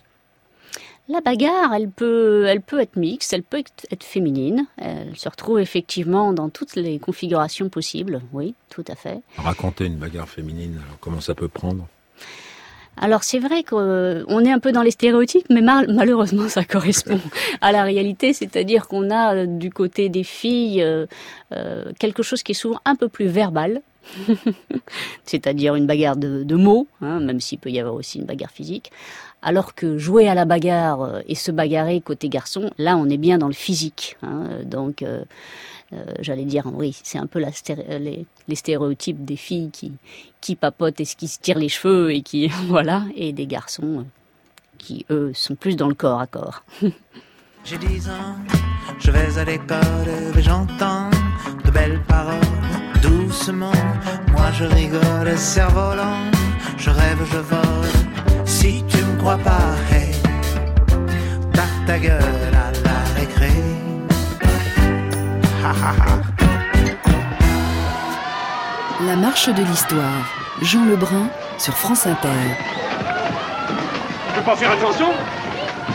La 1.10 1.19
bagarre, 1.19 1.73
elle 1.73 1.89
peut, 1.89 2.45
elle 2.47 2.62
peut 2.62 2.80
être 2.80 2.95
mixte, 2.95 3.34
elle 3.34 3.43
peut 3.43 3.58
être- 3.60 3.86
être 3.91 4.04
féminine. 4.04 4.65
Elle 4.77 5.17
se 5.17 5.27
retrouve 5.27 5.60
effectivement 5.60 6.32
dans 6.32 6.49
toutes 6.49 6.75
les 6.75 6.99
configurations 6.99 7.67
possibles. 7.69 8.21
Oui, 8.32 8.56
tout 8.69 8.86
à 8.88 8.95
fait. 8.95 9.19
Raconter 9.38 9.86
une 9.86 9.97
bagarre 9.97 10.30
féminine, 10.30 10.80
alors 10.86 10.99
comment 11.01 11.19
ça 11.19 11.36
peut 11.36 11.49
prendre? 11.49 11.88
Alors 12.97 13.23
c'est 13.23 13.39
vrai 13.39 13.63
qu'on 13.63 14.45
est 14.45 14.51
un 14.51 14.60
peu 14.60 14.71
dans 14.71 14.84
les 14.84 14.91
stéréotypes, 14.91 15.47
mais 15.49 15.62
mal- 15.62 15.91
malheureusement 15.93 16.47
ça 16.49 16.63
correspond 16.63 17.19
à 17.62 17.71
la 17.71 17.84
réalité, 17.84 18.34
c'est-à-dire 18.34 18.88
qu'on 18.88 19.10
a 19.10 19.36
euh, 19.36 19.45
du 19.47 19.71
côté 19.71 20.10
des 20.10 20.23
filles 20.23 20.84
euh, 20.84 21.06
euh, 21.54 21.86
quelque 21.99 22.21
chose 22.21 22.43
qui 22.43 22.51
est 22.51 22.56
souvent 22.56 22.80
un 22.86 22.95
peu 22.95 23.08
plus 23.08 23.25
verbal, 23.27 23.82
c'est-à-dire 25.25 25.75
une 25.75 25.88
bagarre 25.88 26.17
de, 26.17 26.43
de 26.43 26.56
mots, 26.56 26.88
hein, 27.01 27.19
même 27.19 27.39
s'il 27.39 27.60
peut 27.60 27.69
y 27.69 27.80
avoir 27.80 27.95
aussi 27.95 28.19
une 28.19 28.25
bagarre 28.25 28.51
physique, 28.51 28.91
alors 29.41 29.73
que 29.75 29.97
jouer 29.97 30.27
à 30.27 30.36
la 30.36 30.45
bagarre 30.45 31.01
euh, 31.01 31.19
et 31.27 31.36
se 31.36 31.51
bagarrer 31.51 32.01
côté 32.01 32.30
garçon, 32.30 32.71
là 32.77 32.97
on 32.97 33.10
est 33.10 33.17
bien 33.17 33.38
dans 33.38 33.47
le 33.47 33.54
physique, 33.54 34.17
hein, 34.23 34.45
donc. 34.65 35.01
euh, 35.01 35.23
euh, 35.93 36.06
J'allais 36.21 36.45
dire, 36.45 36.63
oui, 36.73 36.97
c'est 37.04 37.17
un 37.17 37.27
peu 37.27 37.39
la 37.39 37.49
sté- 37.51 37.75
euh, 37.89 37.99
les, 37.99 38.25
les 38.47 38.56
stéréotypes 38.56 39.25
des 39.25 39.36
filles 39.36 39.71
qui, 39.73 39.91
qui 40.39 40.56
papotent 40.56 41.01
et 41.01 41.06
qui 41.06 41.27
se 41.27 41.38
tirent 41.38 41.58
les 41.60 41.67
cheveux 41.67 42.13
et 42.13 42.21
qui, 42.21 42.47
voilà, 42.69 43.04
et 43.13 43.34
des 43.34 43.45
garçons 43.45 43.99
euh, 43.99 44.04
qui, 44.77 45.06
eux, 45.10 45.32
sont 45.34 45.56
plus 45.56 45.75
dans 45.75 45.89
le 45.89 45.93
corps 45.93 46.21
à 46.21 46.27
corps. 46.27 46.63
J'ai 47.65 47.77
10 47.77 48.08
ans, 48.08 48.38
je 48.99 49.12
vais 49.12 49.38
à 49.38 49.43
l'école 49.43 50.08
et 50.38 50.41
j'entends 50.41 51.10
de 51.65 51.71
belles 51.71 51.99
paroles 52.08 52.39
doucement. 53.01 53.71
Moi 54.32 54.49
je 54.54 54.63
rigole, 54.63 55.38
cerf-volant, 55.38 56.21
je 56.77 56.89
rêve, 56.89 57.19
je 57.32 57.38
vole. 57.38 58.45
Si 58.45 58.82
tu 58.88 59.00
crois 59.21 59.38
pas, 59.38 59.75
hey, 59.91 60.12
tape 61.53 61.86
ta 61.86 61.99
gueule 61.99 62.55
à 62.55 62.71
la 62.84 63.19
récré. 63.19 63.51
Ha 65.63 65.69
ha 65.69 65.93
ha. 65.99 66.13
La 69.05 69.15
marche 69.15 69.49
de 69.49 69.62
l'histoire. 69.63 70.23
Jean 70.63 70.86
Lebrun 70.86 71.27
sur 71.60 71.75
France 71.75 72.07
Inter. 72.07 72.29
Tu 74.27 74.34
peux 74.36 74.41
pas 74.41 74.55
faire 74.55 74.71
attention 74.71 75.12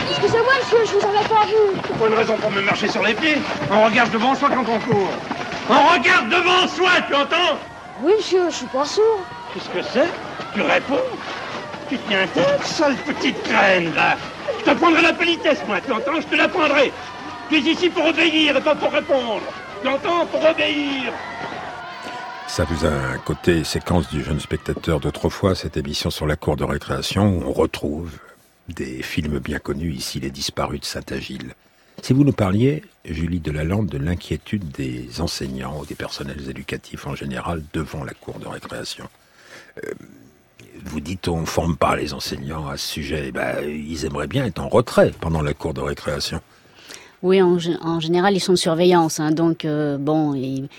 Excusez-moi, 0.09 0.53
monsieur, 0.59 0.85
je 0.85 0.91
vous 0.93 1.07
avais 1.07 1.27
pas 1.27 1.45
vu. 1.45 1.97
Pas 1.99 2.07
une 2.07 2.13
raison 2.13 2.37
pour 2.37 2.51
me 2.51 2.61
marcher 2.61 2.87
sur 2.87 3.03
les 3.03 3.13
pieds. 3.13 3.37
On 3.71 3.83
regarde 3.85 4.11
devant 4.11 4.35
soi 4.35 4.49
quand 4.49 4.65
on 4.69 4.79
court. 4.79 5.11
On 5.69 5.93
regarde 5.93 6.29
devant 6.29 6.67
soi, 6.67 6.91
tu 7.07 7.15
entends? 7.15 7.57
Oui, 8.01 8.13
monsieur, 8.17 8.49
je 8.49 8.55
suis 8.55 8.67
pas 8.67 8.85
sourd. 8.85 9.19
Qu'est-ce 9.53 9.69
que 9.69 9.81
c'est? 9.81 10.09
Tu 10.53 10.61
réponds? 10.61 11.03
Tu 11.89 11.97
tiens 12.09 12.27
tête, 12.27 12.63
sale 12.63 12.95
petite 12.97 13.41
crème, 13.43 13.93
là 13.95 14.17
Je 14.59 14.65
t'apprendrai 14.65 15.01
la 15.01 15.13
politesse, 15.13 15.59
moi, 15.67 15.79
tu 15.79 15.91
entends 15.91 16.19
Je 16.19 16.27
te 16.27 16.35
l'apprendrai. 16.35 16.91
Tu 17.49 17.55
es 17.55 17.59
ici 17.59 17.89
pour 17.89 18.05
obéir 18.05 18.57
et 18.57 18.61
pas 18.61 18.75
pour 18.75 18.91
répondre. 18.91 19.43
Tu 19.81 19.87
entends 19.87 20.25
Pour 20.25 20.43
obéir. 20.43 21.13
Ça 22.47 22.65
vous 22.65 22.85
a 22.85 22.89
un 22.89 23.17
côté 23.19 23.63
séquence 23.63 24.09
du 24.09 24.23
jeune 24.23 24.39
spectateur 24.39 24.99
d'autrefois, 24.99 25.53
cette 25.53 25.77
émission 25.77 26.09
sur 26.09 26.25
la 26.25 26.35
cour 26.35 26.55
de 26.55 26.63
récréation 26.63 27.37
où 27.37 27.43
on 27.45 27.53
retrouve 27.53 28.11
des 28.69 29.01
films 29.01 29.39
bien 29.39 29.59
connus, 29.59 29.93
ici 29.93 30.19
Les 30.19 30.31
Disparus 30.31 30.81
de 30.81 30.85
Saint-Agile. 30.85 31.53
Si 32.01 32.13
vous 32.13 32.23
nous 32.23 32.33
parliez, 32.33 32.83
Julie 33.05 33.39
Delalande, 33.39 33.87
de 33.87 33.97
l'inquiétude 33.97 34.69
des 34.71 35.21
enseignants 35.21 35.79
ou 35.79 35.85
des 35.85 35.95
personnels 35.95 36.49
éducatifs 36.49 37.07
en 37.07 37.15
général 37.15 37.63
devant 37.73 38.03
la 38.03 38.13
cour 38.13 38.39
de 38.39 38.47
récréation, 38.47 39.09
euh, 39.83 39.91
vous 40.85 40.99
dites 40.99 41.27
on 41.27 41.45
forme 41.45 41.77
pas 41.77 41.95
les 41.95 42.13
enseignants 42.13 42.67
à 42.67 42.77
ce 42.77 42.87
sujet. 42.87 43.31
Ben, 43.31 43.57
ils 43.63 44.05
aimeraient 44.05 44.27
bien 44.27 44.45
être 44.45 44.59
en 44.59 44.69
retrait 44.69 45.11
pendant 45.19 45.41
la 45.41 45.53
cour 45.53 45.73
de 45.73 45.81
récréation. 45.81 46.41
Oui, 47.23 47.41
en, 47.41 47.99
général, 47.99 48.35
ils 48.35 48.39
sont 48.39 48.53
de 48.53 48.57
surveillance. 48.57 49.19
Hein, 49.19 49.31
donc, 49.31 49.65
euh, 49.65 49.97
bon, 49.97 50.35
il, 50.35 50.69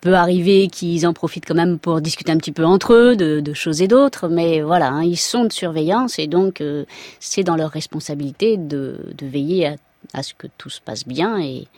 peut 0.00 0.14
arriver 0.14 0.68
qu'ils 0.68 1.06
en 1.06 1.12
profitent 1.12 1.44
quand 1.46 1.54
même 1.54 1.78
pour 1.78 2.00
discuter 2.00 2.32
un 2.32 2.38
petit 2.38 2.52
peu 2.52 2.64
entre 2.64 2.94
eux 2.94 3.14
de, 3.14 3.52
choses 3.52 3.82
et 3.82 3.88
d'autres. 3.88 4.28
Mais 4.28 4.62
voilà, 4.62 4.88
hein, 4.88 5.04
ils 5.04 5.18
sont 5.18 5.44
de 5.44 5.52
surveillance 5.52 6.18
et 6.18 6.26
donc 6.26 6.62
euh, 6.62 6.86
c'est 7.20 7.44
dans 7.44 7.56
leur 7.56 7.70
responsabilité 7.70 8.56
de, 8.56 8.98
veiller 9.20 9.76
à, 10.14 10.22
ce 10.22 10.32
que 10.32 10.46
tout 10.56 10.70
se 10.70 10.80
passe 10.80 11.06
bien 11.06 11.38
et, 11.38 11.68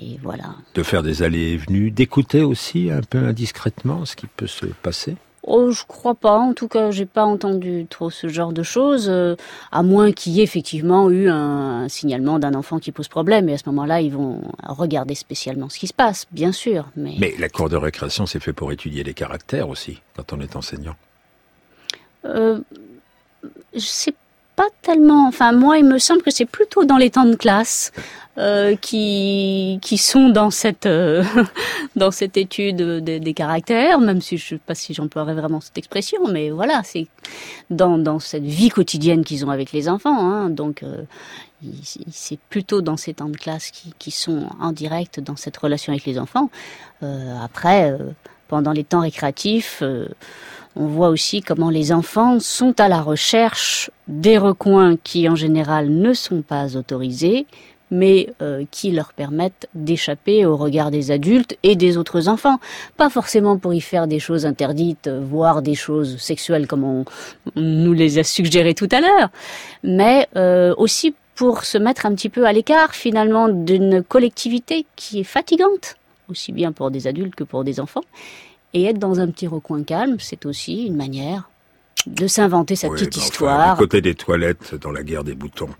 et 0.00 0.18
voilà. 0.22 0.54
De 0.74 0.82
faire 0.82 1.02
des 1.02 1.22
allées 1.22 1.52
et 1.52 1.56
venues, 1.58 1.90
d'écouter 1.90 2.42
aussi 2.42 2.90
un 2.90 3.02
peu 3.02 3.18
indiscrètement 3.18 4.06
ce 4.06 4.16
qui 4.16 4.26
peut 4.26 4.46
se 4.46 4.66
passer 4.66 5.16
Oh, 5.52 5.72
je 5.72 5.82
crois 5.84 6.14
pas. 6.14 6.38
En 6.38 6.54
tout 6.54 6.68
cas, 6.68 6.92
j'ai 6.92 7.06
pas 7.06 7.24
entendu 7.24 7.84
trop 7.90 8.08
ce 8.08 8.28
genre 8.28 8.52
de 8.52 8.62
choses, 8.62 9.08
euh, 9.08 9.34
à 9.72 9.82
moins 9.82 10.12
qu'il 10.12 10.32
y 10.34 10.40
ait 10.40 10.44
effectivement 10.44 11.10
eu 11.10 11.28
un, 11.28 11.88
signalement 11.88 12.38
d'un 12.38 12.54
enfant 12.54 12.78
qui 12.78 12.92
pose 12.92 13.08
problème. 13.08 13.48
Et 13.48 13.54
à 13.54 13.58
ce 13.58 13.64
moment-là, 13.66 14.00
ils 14.00 14.12
vont 14.12 14.42
regarder 14.62 15.16
spécialement 15.16 15.68
ce 15.68 15.80
qui 15.80 15.88
se 15.88 15.92
passe, 15.92 16.26
bien 16.30 16.52
sûr. 16.52 16.86
Mais, 16.94 17.14
mais 17.18 17.34
la 17.40 17.48
cour 17.48 17.68
de 17.68 17.76
récréation, 17.76 18.26
c'est 18.26 18.38
fait 18.38 18.52
pour 18.52 18.70
étudier 18.70 19.02
les 19.02 19.12
caractères 19.12 19.68
aussi, 19.68 20.00
quand 20.14 20.32
on 20.32 20.40
est 20.40 20.54
enseignant. 20.54 20.94
Euh, 22.26 22.60
je 23.74 23.80
sais 23.80 24.14
pas 24.60 24.68
tellement. 24.82 25.26
Enfin, 25.26 25.52
moi, 25.52 25.78
il 25.78 25.86
me 25.86 25.98
semble 25.98 26.20
que 26.20 26.30
c'est 26.30 26.44
plutôt 26.44 26.84
dans 26.84 26.98
les 26.98 27.10
temps 27.10 27.24
de 27.24 27.36
classe. 27.36 27.92
Euh, 28.38 28.76
qui 28.76 29.80
qui 29.82 29.98
sont 29.98 30.28
dans 30.28 30.50
cette 30.50 30.86
euh, 30.86 31.24
dans 31.96 32.12
cette 32.12 32.36
étude 32.36 32.76
des, 32.76 33.34
caractères, 33.34 34.00
même 34.00 34.20
si 34.20 34.38
je 34.38 34.50
sais 34.50 34.58
pas 34.58 34.76
si 34.76 34.94
j'emploierais 34.94 35.34
vraiment 35.34 35.60
cette 35.60 35.76
expression, 35.76 36.20
mais 36.32 36.50
voilà, 36.50 36.80
c'est 36.84 37.08
dans 37.70 37.98
dans 37.98 38.20
cette 38.20 38.44
vie 38.44 38.70
quotidienne 38.70 39.24
qu'ils 39.24 39.44
ont 39.44 39.50
avec 39.50 39.72
les 39.72 39.88
enfants. 39.88 40.16
Hein, 40.16 40.48
donc 40.48 40.84
euh, 40.84 41.02
c'est 42.10 42.38
plutôt 42.48 42.80
dans 42.82 42.96
ces 42.96 43.14
temps 43.14 43.28
de 43.28 43.36
classe 43.36 43.70
qui, 43.72 43.92
qui 43.98 44.12
sont 44.12 44.46
en 44.60 44.70
direct 44.72 45.20
dans 45.20 45.36
cette 45.36 45.56
relation 45.56 45.92
avec 45.92 46.06
les 46.06 46.18
enfants. 46.18 46.50
après, 47.42 47.98
pendant 48.48 48.72
les 48.72 48.84
temps 48.84 49.00
récréatifs 49.00 49.82
on 50.76 50.86
voit 50.86 51.08
aussi 51.08 51.40
comment 51.40 51.70
les 51.70 51.92
enfants 51.92 52.38
sont 52.40 52.80
à 52.80 52.88
la 52.88 53.00
recherche 53.02 53.90
des 54.08 54.38
recoins 54.38 54.96
qui 54.96 55.28
en 55.28 55.34
général 55.34 55.90
ne 55.90 56.12
sont 56.12 56.42
pas 56.42 56.76
autorisés, 56.76 57.46
mais 57.90 58.32
euh, 58.40 58.64
qui 58.70 58.92
leur 58.92 59.12
permettent 59.12 59.68
d'échapper 59.74 60.46
au 60.46 60.56
regard 60.56 60.90
des 60.90 61.10
adultes 61.10 61.58
et 61.62 61.74
des 61.74 61.96
autres 61.96 62.28
enfants. 62.28 62.58
Pas 62.96 63.10
forcément 63.10 63.58
pour 63.58 63.74
y 63.74 63.80
faire 63.80 64.06
des 64.06 64.20
choses 64.20 64.46
interdites, 64.46 65.08
voire 65.08 65.60
des 65.62 65.74
choses 65.74 66.18
sexuelles 66.18 66.66
comme 66.66 66.84
on, 66.84 67.04
nous 67.56 67.92
les 67.92 68.18
a 68.18 68.24
suggérées 68.24 68.74
tout 68.74 68.88
à 68.92 69.00
l'heure, 69.00 69.30
mais 69.82 70.28
euh, 70.36 70.74
aussi 70.78 71.14
pour 71.34 71.64
se 71.64 71.78
mettre 71.78 72.06
un 72.06 72.14
petit 72.14 72.28
peu 72.28 72.46
à 72.46 72.52
l'écart 72.52 72.94
finalement 72.94 73.48
d'une 73.48 74.02
collectivité 74.02 74.86
qui 74.94 75.20
est 75.20 75.24
fatigante, 75.24 75.96
aussi 76.28 76.52
bien 76.52 76.70
pour 76.70 76.90
des 76.90 77.06
adultes 77.06 77.34
que 77.34 77.44
pour 77.44 77.64
des 77.64 77.80
enfants. 77.80 78.02
Et 78.72 78.84
être 78.84 78.98
dans 78.98 79.20
un 79.20 79.28
petit 79.30 79.46
recoin 79.46 79.82
calme, 79.82 80.16
c'est 80.20 80.46
aussi 80.46 80.86
une 80.86 80.96
manière 80.96 81.50
de 82.06 82.26
s'inventer 82.26 82.76
sa 82.76 82.88
petite 82.88 83.16
histoire. 83.16 83.74
du 83.74 83.78
côté 83.78 84.00
des 84.00 84.14
toilettes 84.14 84.74
dans 84.74 84.90
la 84.90 85.02
guerre 85.02 85.24
des 85.24 85.34
boutons. 85.34 85.70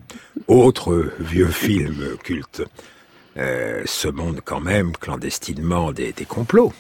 Autre 0.49 1.13
vieux 1.19 1.49
film 1.49 2.17
culte. 2.23 2.63
Euh, 3.37 3.83
ce 3.87 4.09
monde 4.09 4.41
quand 4.45 4.61
même 4.61 4.93
clandestinement 4.93 5.93
des, 5.93 6.13
des 6.13 6.25
complots. 6.25 6.73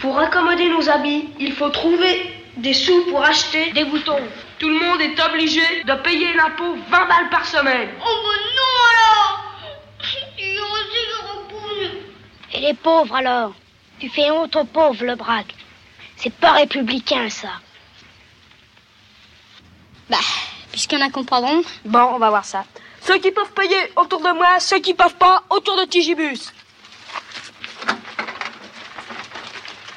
Pour 0.00 0.18
accommoder 0.18 0.68
nos 0.68 0.88
habits, 0.88 1.30
il 1.40 1.52
faut 1.54 1.70
trouver 1.70 2.20
des 2.58 2.74
sous 2.74 3.04
pour 3.10 3.24
acheter 3.24 3.72
des 3.72 3.84
boutons. 3.84 4.20
Tout 4.58 4.68
le 4.68 4.78
monde 4.78 5.00
est 5.00 5.18
obligé 5.24 5.62
de 5.86 6.02
payer 6.02 6.34
l'impôt 6.34 6.76
20 6.90 7.08
balles 7.08 7.30
par 7.30 7.46
semaine. 7.46 7.88
Oh 8.00 8.22
non 8.56 8.97
les 12.68 12.74
pauvres 12.74 13.14
alors 13.14 13.52
Tu 13.98 14.08
fais 14.10 14.30
honte 14.30 14.54
aux 14.56 14.64
pauvres, 14.64 15.04
le 15.04 15.16
braque. 15.16 15.54
C'est 16.16 16.32
pas 16.32 16.52
républicain, 16.52 17.28
ça. 17.30 17.52
Bah, 20.10 20.18
puisqu'il 20.70 20.98
y 20.98 21.02
en 21.02 21.06
a 21.06 21.10
comprendront. 21.10 21.62
Bon, 21.84 22.06
on 22.14 22.18
va 22.18 22.28
voir 22.28 22.44
ça. 22.44 22.64
Ceux 23.00 23.18
qui 23.18 23.30
peuvent 23.30 23.52
payer 23.52 23.80
autour 23.96 24.20
de 24.20 24.32
moi, 24.32 24.60
ceux 24.60 24.80
qui 24.80 24.94
peuvent 24.94 25.16
pas 25.16 25.44
autour 25.50 25.76
de 25.78 25.84
Tigibus. 25.84 26.52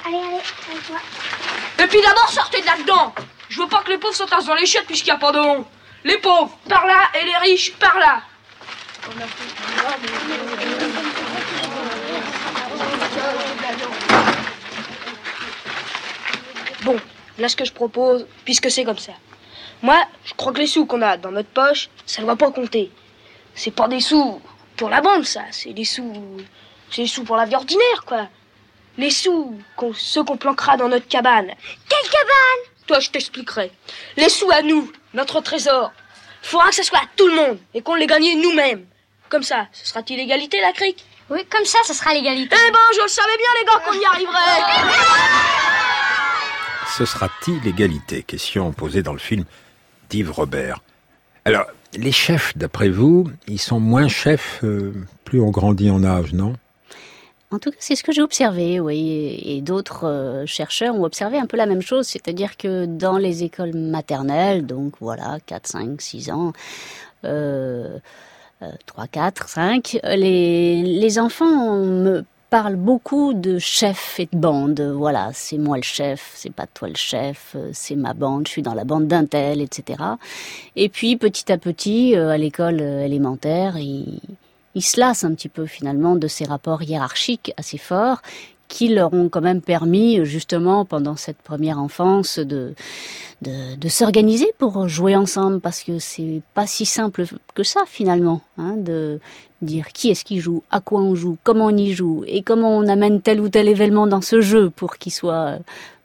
Allez, 0.06 0.18
allez, 0.18 0.42
allez, 1.78 1.84
Et 1.84 1.88
puis 1.88 2.02
d'abord, 2.02 2.30
sortez 2.30 2.62
de 2.62 2.66
là-dedans. 2.66 3.14
Je 3.50 3.62
veux 3.62 3.68
pas 3.68 3.82
que 3.84 3.90
les 3.90 3.98
pauvres 3.98 4.16
s'entassent 4.16 4.46
dans 4.46 4.56
les 4.56 4.66
chiottes 4.66 4.88
puisqu'il 4.88 5.10
n'y 5.10 5.18
a 5.18 5.20
pas 5.20 5.34
de 5.34 5.40
honte. 5.40 5.68
Les 6.04 6.18
pauvres, 6.18 6.58
par 6.70 6.86
là, 6.86 7.10
et 7.20 7.26
les 7.26 7.38
riches, 7.38 7.74
par 7.74 8.00
là. 8.00 8.22
Bon, 16.84 16.98
là 17.38 17.48
ce 17.48 17.56
que 17.56 17.66
je 17.66 17.74
propose, 17.74 18.26
puisque 18.44 18.72
c'est 18.72 18.84
comme 18.84 18.98
ça. 18.98 19.14
Moi, 19.84 19.98
je 20.26 20.34
crois 20.34 20.54
que 20.54 20.60
les 20.60 20.68
sous 20.68 20.86
qu'on 20.86 21.02
a 21.02 21.18
dans 21.18 21.32
notre 21.32 21.50
poche, 21.50 21.90
ça 22.06 22.22
ne 22.22 22.28
va 22.28 22.36
pas 22.36 22.52
compter. 22.52 22.92
C'est 23.56 23.72
pas 23.72 23.88
des 23.88 24.00
sous 24.00 24.42
pour 24.78 24.90
la 24.90 25.02
bande, 25.02 25.26
ça. 25.26 25.42
C'est 25.52 25.74
des 25.74 25.86
sous. 25.86 26.38
C'est 26.90 27.04
des 27.04 27.08
sous 27.08 27.24
pour 27.24 27.36
la 27.36 27.46
vie 27.46 27.56
ordinaire, 27.56 28.04
quoi. 28.06 28.28
Les 28.98 29.12
sous, 29.12 29.58
ceux 29.96 30.24
qu'on 30.24 30.38
planquera 30.38 30.78
dans 30.78 30.90
notre 30.90 31.08
cabane. 31.08 31.48
Quelle 31.90 32.10
cabane? 32.10 32.62
Toi, 32.88 33.00
je 33.00 33.10
t'expliquerai. 33.10 33.72
Les 34.18 34.30
sous 34.30 34.52
à 34.52 34.62
nous, 34.62 34.92
notre 35.14 35.40
trésor. 35.42 35.92
Faudra 36.42 36.70
que 36.70 36.76
ce 36.76 36.84
soit 36.84 37.00
à 37.00 37.08
tout 37.16 37.28
le 37.28 37.36
monde 37.36 37.60
et 37.74 37.82
qu'on 37.82 37.96
les 37.96 38.08
gagne 38.08 38.42
nous-mêmes. 38.42 38.86
Comme 39.30 39.44
ça, 39.44 39.68
ce 39.72 39.88
sera-t-il 39.88 40.18
l'égalité, 40.18 40.60
la 40.60 40.74
crique? 40.74 41.06
Oui, 41.32 41.46
comme 41.50 41.64
ça, 41.64 41.80
ce 41.86 41.94
sera 41.94 42.14
l'égalité. 42.14 42.58
Eh 42.60 42.72
ben, 42.72 42.80
je 42.94 43.04
le 43.04 43.08
savais 43.08 43.38
bien, 43.38 43.48
les 43.58 43.66
gars, 43.66 43.80
qu'on 43.86 43.98
y 43.98 44.04
arriverait. 44.04 44.62
Ce 46.98 47.06
sera-t-il 47.06 47.62
l'égalité? 47.62 48.22
Question 48.22 48.74
posée 48.74 49.02
dans 49.02 49.14
le 49.14 49.20
film 49.20 49.46
d'Yves 50.10 50.30
Robert. 50.30 50.84
Alors, 51.46 51.68
les 51.94 52.12
chefs, 52.12 52.58
d'après 52.58 52.90
vous, 52.90 53.30
ils 53.48 53.62
sont 53.62 53.80
moins 53.80 54.10
chefs 54.10 54.60
euh, 54.66 54.94
plus 55.24 55.40
on 55.40 55.52
grandit 55.52 55.90
en 55.90 56.04
âge, 56.04 56.34
non? 56.34 56.54
En 57.50 57.60
tout 57.60 57.72
cas, 57.72 57.78
c'est 57.80 57.96
ce 57.96 58.04
que 58.04 58.12
j'ai 58.12 58.22
observé, 58.22 58.82
oui. 58.82 59.42
Et 59.46 59.62
d'autres 59.62 60.08
euh, 60.08 60.46
chercheurs 60.46 60.96
ont 60.96 61.06
observé 61.06 61.38
un 61.38 61.46
peu 61.46 61.56
la 61.56 61.66
même 61.66 61.82
chose, 61.82 62.08
c'est-à-dire 62.08 62.58
que 62.58 62.86
dans 62.86 63.18
les 63.18 63.46
écoles 63.46 63.74
maternelles, 63.74 64.66
donc 64.66 64.96
voilà, 65.00 65.38
4, 65.46 65.66
5, 65.66 66.02
6 66.02 66.30
ans, 66.32 66.52
euh, 67.24 68.00
3, 68.86 69.08
4, 69.08 69.50
5, 69.50 70.00
les, 70.04 70.84
les 70.84 71.20
enfants 71.20 71.76
me 71.78 72.24
parle 72.52 72.76
beaucoup 72.76 73.34
de 73.34 73.60
chef 73.60 74.20
et 74.20 74.28
de 74.32 74.38
bande. 74.38 74.82
Voilà, 74.82 75.32
c'est 75.34 75.58
moi 75.58 75.78
le 75.78 75.84
chef, 75.84 76.34
c'est 76.36 76.54
pas 76.54 76.68
toi 76.68 76.90
le 76.90 76.98
chef, 76.98 77.54
euh, 77.56 77.70
c'est 77.72 77.96
ma 77.96 78.14
bande, 78.14 78.46
je 78.46 78.52
suis 78.52 78.62
dans 78.62 78.74
la 78.74 78.84
bande 78.84 79.08
d'un 79.08 79.26
tel, 79.26 79.62
etc. 79.62 80.04
Et 80.76 80.90
puis 80.90 81.16
petit 81.16 81.50
à 81.50 81.58
petit, 81.58 82.14
euh, 82.14 82.30
à 82.30 82.38
l'école 82.38 82.82
euh, 82.82 83.06
élémentaire, 83.06 83.78
il, 83.78 84.20
il 84.76 84.82
se 84.82 85.00
lasse 85.00 85.24
un 85.24 85.34
petit 85.34 85.48
peu 85.48 85.66
finalement 85.66 86.18
de 86.18 86.28
ces 86.28 86.44
rapports 86.44 86.84
hiérarchiques 86.84 87.54
assez 87.56 87.78
forts 87.78 88.22
qui 88.72 88.88
leur 88.88 89.14
ont 89.14 89.28
quand 89.28 89.42
même 89.42 89.62
permis 89.62 90.26
justement 90.26 90.86
pendant 90.86 91.18
cette 91.18 91.38
première 91.38 91.78
enfance 91.78 92.40
de 92.40 92.74
de, 93.42 93.76
de 93.76 93.90
s'organiser 93.90 94.54
pour 94.60 94.88
jouer 94.88 95.16
ensemble 95.16 95.60
parce 95.60 95.84
que 95.84 96.00
c'est 96.00 96.42
pas 96.54 96.68
si 96.68 96.86
simple 96.86 97.26
que 97.54 97.64
ça 97.64 97.82
finalement 97.88 98.42
hein, 98.58 98.76
de 98.78 99.20
dire 99.62 99.88
qui 99.90 100.10
est-ce 100.12 100.24
qui 100.24 100.40
joue, 100.40 100.64
à 100.72 100.80
quoi 100.80 101.02
on 101.02 101.16
joue, 101.16 101.38
comment 101.44 101.66
on 101.66 101.76
y 101.76 101.92
joue 101.92 102.24
et 102.28 102.44
comment 102.44 102.78
on 102.78 102.88
amène 102.88 103.22
tel 103.22 103.42
ou 103.42 103.50
tel 103.50 103.68
événement 103.68 104.08
dans 104.08 104.22
ce 104.22 104.42
jeu 104.42 104.70
pour 104.70 104.98
qu'il 104.98 105.12
soit 105.12 105.58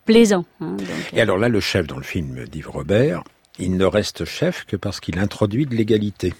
plaisant. 0.04 0.44
Hein, 0.60 0.76
et 1.12 1.20
alors 1.20 1.38
là, 1.38 1.48
le 1.48 1.60
chef 1.60 1.86
dans 1.86 1.98
le 1.98 2.02
film 2.02 2.46
d'Yves 2.46 2.70
Robert, 2.70 3.22
il 3.58 3.76
ne 3.76 3.84
reste 3.84 4.24
chef 4.24 4.64
que 4.64 4.76
parce 4.76 4.98
qu'il 5.00 5.18
introduit 5.18 5.66
de 5.66 5.74
l'égalité. 5.74 6.34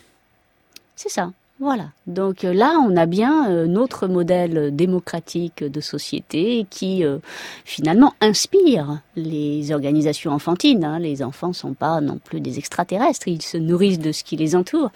C'est 0.96 1.10
ça. 1.10 1.30
Voilà. 1.58 1.86
Donc 2.06 2.44
euh, 2.44 2.52
là, 2.52 2.78
on 2.86 2.96
a 2.96 3.06
bien 3.06 3.50
euh, 3.50 3.66
notre 3.66 4.08
modèle 4.08 4.76
démocratique 4.76 5.64
de 5.64 5.80
société 5.80 6.66
qui 6.68 7.02
euh, 7.02 7.18
finalement 7.64 8.12
inspire 8.20 9.00
les 9.16 9.72
organisations 9.72 10.32
enfantines. 10.32 10.84
Hein. 10.84 10.98
Les 10.98 11.22
enfants 11.22 11.54
sont 11.54 11.72
pas 11.72 12.02
non 12.02 12.18
plus 12.22 12.40
des 12.40 12.58
extraterrestres, 12.58 13.26
ils 13.26 13.40
se 13.40 13.56
nourrissent 13.56 13.98
de 13.98 14.12
ce 14.12 14.22
qui 14.22 14.36
les 14.36 14.54
entoure. 14.54 14.90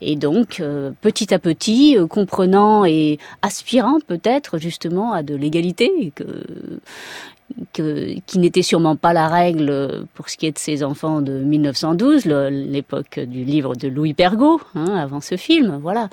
Et 0.00 0.16
donc, 0.16 0.62
petit 1.02 1.34
à 1.34 1.38
petit, 1.38 1.94
comprenant 2.08 2.86
et 2.86 3.18
aspirant 3.42 4.00
peut-être 4.00 4.56
justement 4.56 5.12
à 5.12 5.22
de 5.22 5.34
l'égalité, 5.34 6.10
que 6.14 6.24
qui 7.72 8.38
n'était 8.38 8.62
sûrement 8.62 8.96
pas 8.96 9.12
la 9.12 9.28
règle 9.28 10.06
pour 10.14 10.28
ce 10.28 10.36
qui 10.36 10.46
est 10.46 10.52
de 10.52 10.58
ces 10.58 10.82
enfants 10.82 11.20
de 11.20 11.32
1912, 11.32 12.24
l'époque 12.24 13.20
du 13.20 13.44
livre 13.44 13.74
de 13.74 13.88
Louis 13.88 14.14
Pergaud, 14.14 14.60
hein, 14.74 14.96
avant 14.96 15.20
ce 15.20 15.36
film. 15.36 15.78
Voilà. 15.80 16.08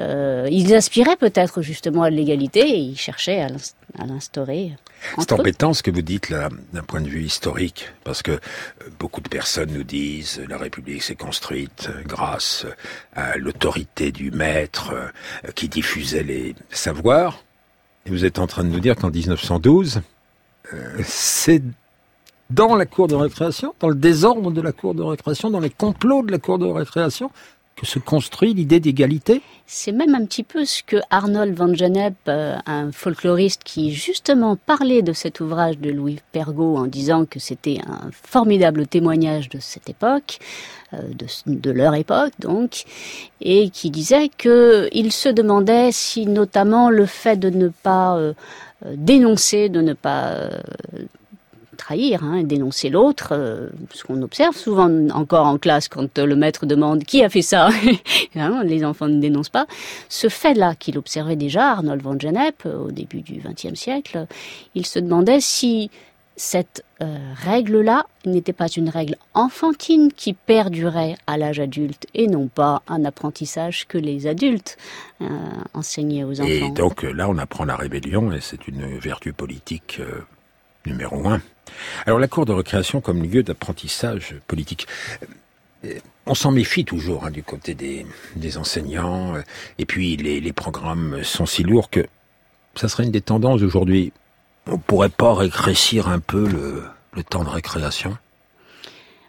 Euh, 0.00 0.46
ils 0.50 0.74
aspiraient 0.74 1.16
peut-être 1.16 1.60
justement 1.60 2.02
à 2.02 2.10
l'égalité 2.10 2.60
et 2.60 2.78
ils 2.78 2.98
cherchaient 2.98 3.40
à 3.40 4.06
l'instaurer. 4.06 4.72
C'est 5.18 5.32
embêtant 5.32 5.74
ce 5.74 5.82
que 5.82 5.90
vous 5.90 6.02
dites 6.02 6.30
là, 6.30 6.50
d'un 6.72 6.82
point 6.82 7.00
de 7.00 7.08
vue 7.08 7.22
historique, 7.22 7.90
parce 8.04 8.22
que 8.22 8.32
euh, 8.32 8.38
beaucoup 8.98 9.20
de 9.20 9.28
personnes 9.28 9.72
nous 9.72 9.82
disent 9.82 10.40
la 10.48 10.58
République 10.58 11.02
s'est 11.02 11.16
construite 11.16 11.90
grâce 12.06 12.66
à 13.14 13.36
l'autorité 13.38 14.12
du 14.12 14.30
maître 14.30 14.92
euh, 14.92 15.50
qui 15.54 15.68
diffusait 15.68 16.22
les 16.22 16.54
savoirs. 16.70 17.42
Et 18.06 18.10
vous 18.10 18.24
êtes 18.24 18.38
en 18.38 18.46
train 18.46 18.64
de 18.64 18.70
nous 18.70 18.80
dire 18.80 18.94
qu'en 18.94 19.10
1912, 19.10 20.00
c'est 21.04 21.62
dans 22.50 22.76
la 22.76 22.86
cour 22.86 23.08
de 23.08 23.14
récréation, 23.14 23.74
dans 23.80 23.88
le 23.88 23.94
désordre 23.94 24.50
de 24.50 24.60
la 24.60 24.72
cour 24.72 24.94
de 24.94 25.02
récréation, 25.02 25.50
dans 25.50 25.60
les 25.60 25.70
complots 25.70 26.22
de 26.22 26.32
la 26.32 26.38
cour 26.38 26.58
de 26.58 26.66
récréation, 26.66 27.30
que 27.78 27.86
se 27.86 27.98
construit 27.98 28.54
l'idée 28.54 28.80
d'égalité. 28.80 29.40
C'est 29.66 29.92
même 29.92 30.14
un 30.14 30.24
petit 30.24 30.42
peu 30.42 30.64
ce 30.64 30.82
que 30.82 30.96
Arnold 31.10 31.54
van 31.54 31.72
Gennep, 31.72 32.14
euh, 32.26 32.56
un 32.66 32.90
folkloriste 32.90 33.62
qui 33.64 33.92
justement 33.92 34.56
parlait 34.56 35.02
de 35.02 35.12
cet 35.12 35.40
ouvrage 35.40 35.78
de 35.78 35.90
Louis 35.90 36.18
Pergaud 36.32 36.76
en 36.76 36.86
disant 36.86 37.24
que 37.24 37.38
c'était 37.38 37.78
un 37.86 38.10
formidable 38.10 38.86
témoignage 38.86 39.48
de 39.48 39.60
cette 39.60 39.88
époque, 39.88 40.38
euh, 40.94 40.98
de, 41.46 41.70
leur 41.70 41.94
époque 41.94 42.32
donc, 42.40 42.84
et 43.40 43.70
qui 43.70 43.90
disait 43.90 44.28
qu'il 44.28 45.12
se 45.12 45.28
demandait 45.28 45.92
si 45.92 46.26
notamment 46.26 46.90
le 46.90 47.06
fait 47.06 47.36
de 47.36 47.50
ne 47.50 47.68
pas 47.68 48.16
euh, 48.16 48.32
dénoncer, 48.84 49.68
de 49.68 49.80
ne 49.80 49.92
pas 49.92 50.50
trahir 51.78 52.22
hein, 52.22 52.42
dénoncer 52.42 52.90
l'autre, 52.90 53.28
euh, 53.32 53.68
ce 53.94 54.04
qu'on 54.04 54.20
observe 54.20 54.54
souvent 54.54 54.90
encore 55.10 55.46
en 55.46 55.56
classe 55.56 55.88
quand 55.88 56.18
le 56.18 56.36
maître 56.36 56.66
demande 56.66 57.04
qui 57.04 57.22
a 57.24 57.30
fait 57.30 57.40
ça, 57.40 57.70
hein, 58.36 58.62
les 58.64 58.84
enfants 58.84 59.08
ne 59.08 59.20
dénoncent 59.20 59.48
pas. 59.48 59.66
Ce 60.10 60.28
fait-là 60.28 60.74
qu'il 60.74 60.98
observait 60.98 61.36
déjà, 61.36 61.70
Arnold 61.70 62.02
von 62.02 62.18
Gennep, 62.18 62.66
euh, 62.66 62.76
au 62.76 62.90
début 62.90 63.22
du 63.22 63.40
XXe 63.40 63.78
siècle, 63.78 64.26
il 64.74 64.84
se 64.84 64.98
demandait 64.98 65.40
si 65.40 65.90
cette 66.38 66.84
euh, 67.02 67.18
règle-là 67.34 68.06
n'était 68.24 68.54
pas 68.54 68.68
une 68.68 68.88
règle 68.88 69.16
enfantine 69.34 70.10
qui 70.12 70.32
perdurait 70.32 71.16
à 71.26 71.36
l'âge 71.36 71.60
adulte 71.60 72.06
et 72.14 72.26
non 72.26 72.48
pas 72.48 72.82
un 72.88 73.04
apprentissage 73.04 73.86
que 73.86 73.98
les 73.98 74.26
adultes 74.26 74.78
enseignaient 75.74 76.24
aux 76.24 76.40
enfants. 76.40 76.48
Et 76.48 76.70
donc 76.70 77.02
là, 77.02 77.28
on 77.28 77.36
apprend 77.38 77.64
la 77.64 77.76
rébellion 77.76 78.32
et 78.32 78.40
c'est 78.40 78.68
une 78.68 78.98
vertu 78.98 79.32
politique 79.32 80.00
numéro 80.86 81.28
un. 81.28 81.40
Alors 82.06 82.18
la 82.18 82.28
cour 82.28 82.46
de 82.46 82.52
récréation 82.52 83.00
comme 83.00 83.22
lieu 83.22 83.42
d'apprentissage 83.42 84.36
politique. 84.46 84.86
Euh, 85.84 85.98
on 86.26 86.34
s'en 86.34 86.50
méfie 86.50 86.84
toujours 86.84 87.24
hein, 87.24 87.30
du 87.30 87.42
côté 87.42 87.74
des, 87.74 88.58
enseignants, 88.58 89.36
euh, 89.36 89.42
et 89.78 89.86
puis 89.86 90.16
les, 90.16 90.52
programmes 90.52 91.22
sont 91.22 91.46
si 91.46 91.62
lourds 91.62 91.88
que 91.88 92.06
ça 92.74 92.88
serait 92.88 93.04
une 93.04 93.12
des 93.12 93.20
tendances 93.20 93.62
aujourd'hui. 93.62 94.12
On 94.70 94.78
pourrait 94.78 95.08
pas 95.08 95.34
rétrécir 95.34 96.08
un 96.08 96.18
peu 96.18 96.46
le, 96.46 96.84
le 97.12 97.22
temps 97.22 97.44
de 97.44 97.48
récréation? 97.48 98.16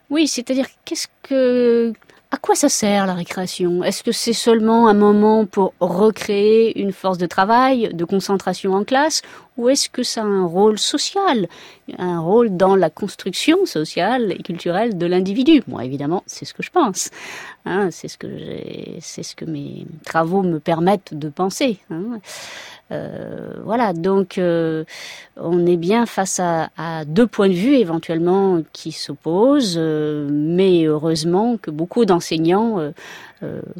Oui, 0.09 0.27
c'est-à-dire 0.27 0.67
qu'est-ce 0.85 1.07
que 1.23 1.93
à 2.31 2.37
quoi 2.37 2.53
ça 2.53 2.69
sert 2.69 3.07
la 3.07 3.15
récréation? 3.15 3.83
Est-ce 3.83 4.03
que 4.03 4.11
c'est 4.11 4.33
seulement 4.33 4.87
un 4.87 4.93
moment 4.93 5.47
pour 5.47 5.73
recréer 5.79 6.79
une 6.79 6.91
force 6.91 7.17
de 7.17 7.25
travail, 7.25 7.89
de 7.91 8.05
concentration 8.05 8.73
en 8.73 8.83
classe, 8.83 9.23
ou 9.57 9.67
est-ce 9.67 9.89
que 9.89 10.03
ça 10.03 10.21
a 10.21 10.25
un 10.25 10.45
rôle 10.45 10.77
social, 10.77 11.47
un 11.97 12.19
rôle 12.19 12.55
dans 12.55 12.75
la 12.75 12.91
construction 12.91 13.65
sociale 13.65 14.31
et 14.31 14.43
culturelle 14.43 14.95
de 14.95 15.05
l'individu? 15.07 15.63
Moi, 15.67 15.85
évidemment, 15.85 16.23
c'est 16.27 16.45
ce 16.45 16.53
que 16.53 16.61
je 16.61 16.69
pense. 16.69 17.09
Hein, 17.69 17.89
c'est 17.91 18.07
ce 18.07 18.17
que 18.17 19.45
mes 19.45 19.85
travaux 20.03 20.41
me 20.41 20.59
permettent 20.59 21.13
de 21.13 21.29
penser. 21.29 21.77
Hein. 21.91 22.19
Euh, 22.91 23.53
voilà, 23.63 23.93
donc 23.93 24.39
euh, 24.39 24.83
on 25.37 25.67
est 25.67 25.77
bien 25.77 26.07
face 26.07 26.39
à, 26.39 26.69
deux 27.05 27.27
points 27.27 27.49
de 27.49 27.53
vue 27.53 27.75
éventuellement 27.75 28.63
qui 28.73 28.91
s'opposent, 28.91 29.75
euh, 29.77 30.27
mais 30.31 30.85
heureusement 30.85 31.57
que 31.57 31.69
beaucoup 31.69 32.05
d'enseignants 32.05 32.91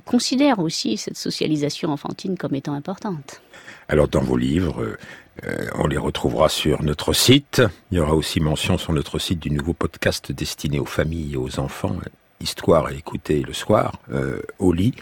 considèrent 0.06 0.60
aussi 0.60 0.97
cette 0.97 1.17
socialisation 1.17 1.89
enfantine 1.89 2.38
comme 2.38 2.54
étant 2.54 2.73
importante. 2.73 3.41
Alors 3.88 4.08
dans 4.08 4.21
vos 4.21 4.38
livres, 4.38 4.95
on 5.75 5.88
les 5.88 5.97
retrouvera 5.97 6.47
sur 6.47 6.84
notre 6.84 7.12
site. 7.13 7.63
Il 7.91 7.97
y 7.97 8.02
aura 8.02 8.13
aussi 8.13 8.39
mention 8.39 8.78
sur 8.78 8.93
notre 8.93 9.17
site 9.17 9.39
du 9.39 9.49
nouveau 9.49 9.73
podcast 9.73 10.32
destiné 10.32 10.80
aux 10.80 10.86
familles 10.86 11.34
et 11.34 11.38
aux 11.38 11.60
enfants, 11.60 11.95
Histoire 12.41 12.86
à 12.86 12.93
écouter 12.93 13.43
le 13.45 13.54
soir, 13.54 13.93
au 14.60 14.71
lit. 14.71 14.93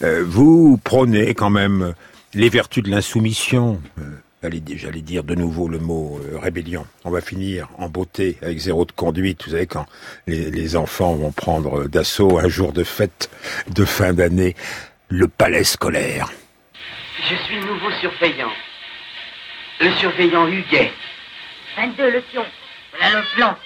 vous 0.00 0.80
prenez 0.82 1.34
quand 1.34 1.50
même 1.50 1.94
les 2.36 2.50
vertus 2.50 2.82
de 2.82 2.90
l'insoumission. 2.90 3.80
Euh, 3.98 4.50
j'allais 4.76 5.00
dire 5.00 5.24
de 5.24 5.34
nouveau 5.34 5.68
le 5.68 5.78
mot 5.78 6.20
euh, 6.22 6.38
rébellion. 6.38 6.86
On 7.04 7.10
va 7.10 7.20
finir 7.20 7.68
en 7.78 7.88
beauté 7.88 8.36
avec 8.42 8.58
zéro 8.58 8.84
de 8.84 8.92
conduite. 8.92 9.44
Vous 9.44 9.52
savez 9.52 9.66
quand 9.66 9.86
les, 10.26 10.76
enfants 10.76 11.14
vont 11.14 11.32
prendre 11.32 11.88
d'assaut 11.88 12.38
un 12.38 12.48
jour 12.48 12.72
de 12.72 12.84
fête 12.84 13.30
de 13.68 13.84
fin 13.84 14.12
d'année 14.12 14.54
le 15.08 15.28
palais 15.28 15.64
scolaire. 15.64 16.30
Je 17.22 17.34
suis 17.34 17.56
le 17.56 17.66
nouveau 17.66 17.90
surveillant. 18.00 18.52
Le 19.80 19.90
surveillant 19.92 20.46
Huguet. 20.46 20.92
22 21.76 22.10
le 22.10 22.20
pion. 22.20 22.44
Voilà 22.98 23.20
le 23.20 23.24
plan. 23.34 23.56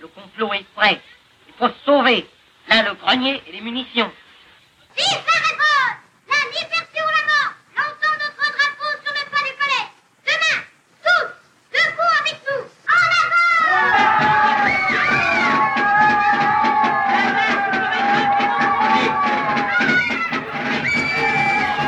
Le 0.00 0.08
complot 0.08 0.52
est 0.54 0.66
prêt. 0.74 1.00
Il 1.48 1.54
faut 1.58 1.68
se 1.68 1.84
sauver. 1.84 2.26
Là, 2.68 2.82
le 2.82 2.94
grenier 2.94 3.42
et 3.46 3.52
les 3.52 3.60
munitions. 3.60 4.10
Si 4.96 5.04
ça 5.10 5.16
répond 5.16 5.98
La 6.28 6.50
liberté 6.50 7.00
ou 7.00 7.06
la 7.06 7.26
mort 7.26 7.58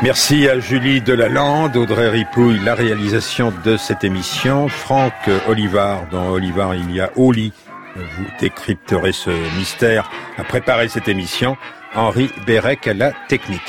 Merci 0.03 0.47
à 0.49 0.59
Julie 0.59 0.99
Delalande, 0.99 1.77
Audrey 1.77 2.09
Ripouille, 2.09 2.59
la 2.59 2.73
réalisation 2.73 3.53
de 3.63 3.77
cette 3.77 4.03
émission. 4.03 4.67
Franck 4.67 5.13
Olivard, 5.47 6.07
dans 6.11 6.31
Olivard 6.31 6.73
il 6.73 6.91
y 6.91 6.99
a 6.99 7.11
Oli. 7.15 7.53
Vous 7.95 8.25
décrypterez 8.39 9.11
ce 9.11 9.29
mystère. 9.57 10.09
À 10.37 10.43
préparer 10.43 10.87
cette 10.87 11.07
émission, 11.07 11.57
Henri 11.93 12.29
Bérec 12.45 12.87
à 12.87 12.93
la 12.93 13.11
technique. 13.27 13.59